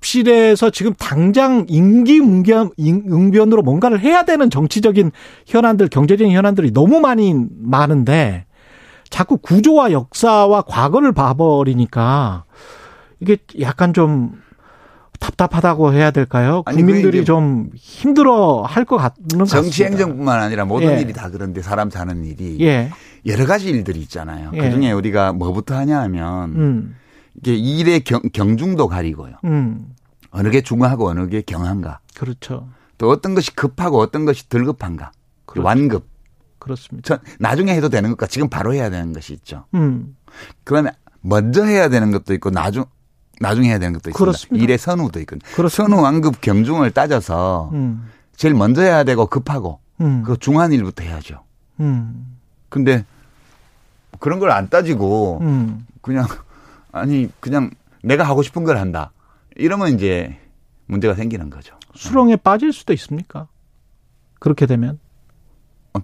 응급실에서 0.00 0.70
지금 0.70 0.92
당장 0.94 1.66
임기 1.68 2.20
응변으로 2.20 3.62
뭔가를 3.62 4.00
해야 4.00 4.24
되는 4.24 4.50
정치적인 4.50 5.12
현안들, 5.46 5.88
경제적인 5.88 6.32
현안들이 6.34 6.72
너무 6.72 7.00
많이 7.00 7.34
많은데 7.60 8.46
자꾸 9.08 9.36
구조와 9.38 9.92
역사와 9.92 10.62
과거를 10.62 11.12
봐버리니까 11.12 12.44
이게 13.20 13.36
약간 13.60 13.92
좀 13.92 14.32
답답하다고 15.18 15.92
해야 15.92 16.10
될까요? 16.12 16.62
아니, 16.64 16.78
국민들이 16.78 17.24
좀 17.26 17.68
힘들어 17.74 18.62
할 18.62 18.86
것 18.86 18.96
같는 18.96 19.14
것 19.28 19.38
같습니다. 19.40 19.62
정치 19.62 19.84
행정뿐만 19.84 20.40
아니라 20.40 20.64
모든 20.64 20.96
예. 20.96 21.00
일이 21.02 21.12
다 21.12 21.28
그런데 21.30 21.60
사람 21.60 21.90
사는 21.90 22.24
일이 22.24 22.56
예. 22.60 22.90
여러 23.26 23.44
가지 23.44 23.68
일들이 23.68 24.00
있잖아요. 24.00 24.50
예. 24.54 24.58
그중에 24.58 24.92
우리가 24.92 25.34
뭐부터 25.34 25.74
하냐 25.76 26.00
하면 26.00 26.50
음. 26.56 26.96
이게 27.36 27.54
일의 27.54 28.00
경, 28.00 28.20
경중도 28.32 28.88
가리고요. 28.88 29.36
음. 29.44 29.94
어느 30.30 30.50
게 30.50 30.60
중요하고 30.60 31.08
어느 31.08 31.28
게 31.28 31.42
경한가. 31.42 32.00
그렇죠. 32.14 32.68
또 32.98 33.10
어떤 33.10 33.34
것이 33.34 33.54
급하고 33.54 33.98
어떤 33.98 34.24
것이 34.24 34.48
덜 34.48 34.64
급한가. 34.64 35.12
그렇죠. 35.46 35.66
완급. 35.66 36.08
그렇습니다. 36.58 37.20
나중에 37.38 37.74
해도 37.74 37.88
되는 37.88 38.10
것과 38.10 38.26
지금 38.26 38.48
바로 38.48 38.74
해야 38.74 38.90
되는 38.90 39.12
것이 39.12 39.32
있죠. 39.32 39.64
음. 39.74 40.16
그러면 40.64 40.92
먼저 41.22 41.64
해야 41.64 41.88
되는 41.88 42.10
것도 42.10 42.34
있고 42.34 42.50
나중 42.50 42.84
나중에 43.40 43.68
해야 43.70 43.78
되는 43.78 43.94
것도 43.94 44.10
있습니다. 44.10 44.18
그렇습니다. 44.18 44.62
일의 44.62 44.76
선우도 44.78 45.20
있고 45.20 45.36
선우 45.68 46.00
완급 46.02 46.40
경중을 46.42 46.90
따져서 46.90 47.70
음. 47.72 48.06
제일 48.36 48.54
먼저 48.54 48.82
해야 48.82 49.02
되고 49.04 49.26
급하고 49.26 49.80
음. 50.02 50.22
그 50.24 50.36
중한 50.38 50.72
일부터 50.72 51.02
해야죠. 51.02 51.42
음. 51.80 52.36
근데 52.68 53.04
그런 54.18 54.38
걸 54.38 54.50
안 54.50 54.68
따지고 54.68 55.38
음. 55.40 55.86
그냥 56.02 56.26
아니 56.92 57.28
그냥 57.40 57.70
내가 58.02 58.24
하고 58.24 58.42
싶은 58.42 58.64
걸 58.64 58.78
한다. 58.78 59.12
이러면 59.56 59.94
이제 59.94 60.36
문제가 60.86 61.14
생기는 61.14 61.50
거죠. 61.50 61.74
수렁에 61.94 62.36
빠질 62.36 62.72
수도 62.72 62.92
있습니까? 62.92 63.48
그렇게 64.38 64.66
되면 64.66 64.98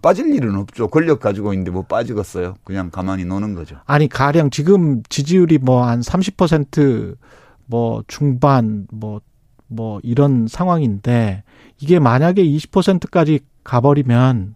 빠질 0.03 0.35
일은 0.35 0.57
없죠. 0.57 0.89
권력 0.89 1.21
가지고 1.21 1.53
있는데 1.53 1.71
뭐 1.71 1.83
빠지겠어요. 1.83 2.57
그냥 2.65 2.91
가만히 2.91 3.25
노는 3.25 3.55
거죠. 3.55 3.77
아니 3.87 4.09
가령 4.09 4.51
지금 4.51 5.03
지지율이 5.09 5.59
뭐 5.59 5.85
한 5.85 6.01
30%뭐 6.01 8.03
중반 8.09 8.87
뭐뭐 8.91 9.21
뭐 9.69 10.01
이런 10.03 10.47
상황인데 10.49 11.45
이게 11.79 11.99
만약에 11.99 12.45
20%까지 12.45 13.41
가버리면 13.65 14.56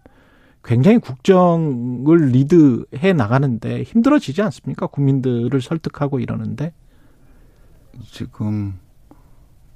굉장히 0.63 0.99
국정을 0.99 2.29
리드해 2.29 3.13
나가는데 3.13 3.83
힘들어지지 3.83 4.41
않습니까? 4.43 4.87
국민들을 4.87 5.59
설득하고 5.61 6.19
이러는데 6.19 6.73
지금 8.11 8.79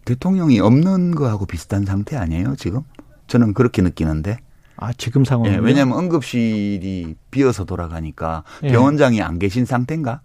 대통령이 0.05 0.59
없는 0.59 1.15
거하고 1.15 1.45
비슷한 1.45 1.85
상태 1.85 2.15
아니에요? 2.15 2.55
지금 2.55 2.81
저는 3.27 3.53
그렇게 3.53 3.81
느끼는데. 3.81 4.37
아, 4.77 4.93
지금 4.93 5.25
상황. 5.25 5.51
예, 5.51 5.57
왜냐하면 5.57 5.97
응급실이 5.97 7.15
비어서 7.31 7.65
돌아가니까 7.65 8.43
예. 8.63 8.67
병원장이 8.67 9.21
안 9.21 9.39
계신 9.39 9.65
상태인가? 9.65 10.21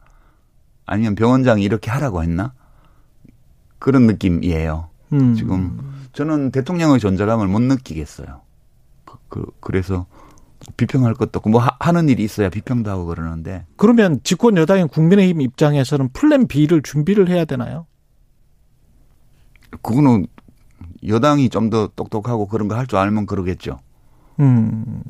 아니면 0.84 1.14
병원장이 1.14 1.62
이렇게 1.62 1.90
하라고 1.90 2.22
했나? 2.22 2.52
그런 3.78 4.06
느낌이에요. 4.06 4.90
음. 5.12 5.34
지금 5.34 5.78
저는 6.12 6.50
대통령의 6.50 6.98
존재감을 6.98 7.48
못 7.48 7.60
느끼겠어요. 7.62 8.42
그, 9.06 9.16
그 9.28 9.46
그래서 9.60 10.06
비평할 10.76 11.14
것도 11.14 11.38
없고 11.38 11.50
뭐 11.50 11.60
하 11.60 11.92
는 11.92 12.08
일이 12.08 12.22
있어야 12.24 12.48
비평도 12.50 12.90
하고 12.90 13.06
그러는데. 13.06 13.64
그러면 13.76 14.20
집권 14.24 14.56
여당인 14.56 14.88
국민의힘 14.88 15.40
입장에서는 15.40 16.10
플랜 16.12 16.46
B를 16.46 16.82
준비를 16.82 17.28
해야 17.28 17.44
되나요? 17.44 17.86
그거는 19.82 20.26
여당이 21.06 21.48
좀 21.48 21.70
더 21.70 21.88
똑똑하고 21.94 22.46
그런 22.48 22.68
거 22.68 22.74
할 22.76 22.86
줄 22.86 22.98
알면 22.98 23.26
그러겠죠. 23.26 23.78
음. 24.40 25.02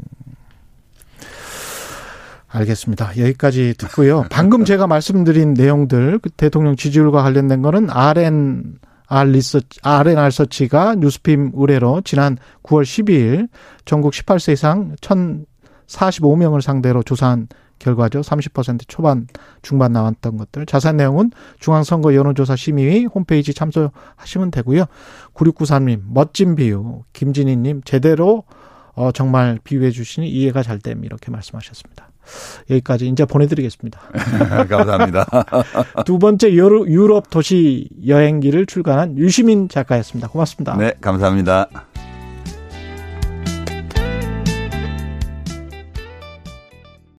알겠습니다. 2.49 3.16
여기까지 3.16 3.75
듣고요. 3.79 4.25
방금 4.31 4.64
제가 4.64 4.87
말씀드린 4.87 5.55
내용들, 5.55 6.18
그 6.18 6.31
대통령 6.31 6.75
지지율과 6.77 7.23
관련된 7.23 7.62
거는 7.62 7.90
RN, 7.90 8.79
R 9.07 9.31
리서치, 9.31 9.79
RNR 9.83 10.31
서치가 10.31 10.94
뉴스핌 10.96 11.53
의뢰로 11.55 12.01
지난 12.05 12.37
9월 12.64 12.83
12일 12.83 13.49
전국 13.85 14.12
18세 14.12 14.53
이상 14.53 14.94
1,045명을 15.90 16.61
상대로 16.61 17.03
조사한 17.03 17.48
결과죠. 17.79 18.20
30% 18.20 18.83
초반, 18.88 19.26
중반 19.62 19.92
나왔던 19.92 20.37
것들. 20.37 20.66
자세한 20.66 20.98
내용은 20.98 21.31
중앙선거 21.59 22.14
여론조사 22.14 22.55
심의위 22.55 23.07
홈페이지 23.07 23.55
참조하시면 23.55 24.50
되고요. 24.50 24.85
9693님, 25.35 26.03
멋진 26.07 26.55
비유. 26.55 27.03
김진희 27.12 27.57
님, 27.57 27.81
제대로 27.85 28.44
어, 28.94 29.12
정말 29.12 29.59
비유해 29.64 29.90
주시니 29.90 30.29
이해가 30.29 30.62
잘 30.62 30.79
됨. 30.79 31.05
이렇게 31.05 31.31
말씀하셨습니다. 31.31 32.11
여기까지 32.68 33.09
이제 33.09 33.24
보내드리겠습니다. 33.24 33.98
감사합니다. 34.68 35.26
두 36.05 36.18
번째 36.18 36.53
유럽 36.53 37.31
도시 37.31 37.88
여행기를 38.07 38.66
출간한 38.66 39.16
유시민 39.16 39.68
작가였습니다. 39.68 40.29
고맙습니다. 40.29 40.76
네, 40.76 40.92
감사합니다. 41.00 41.68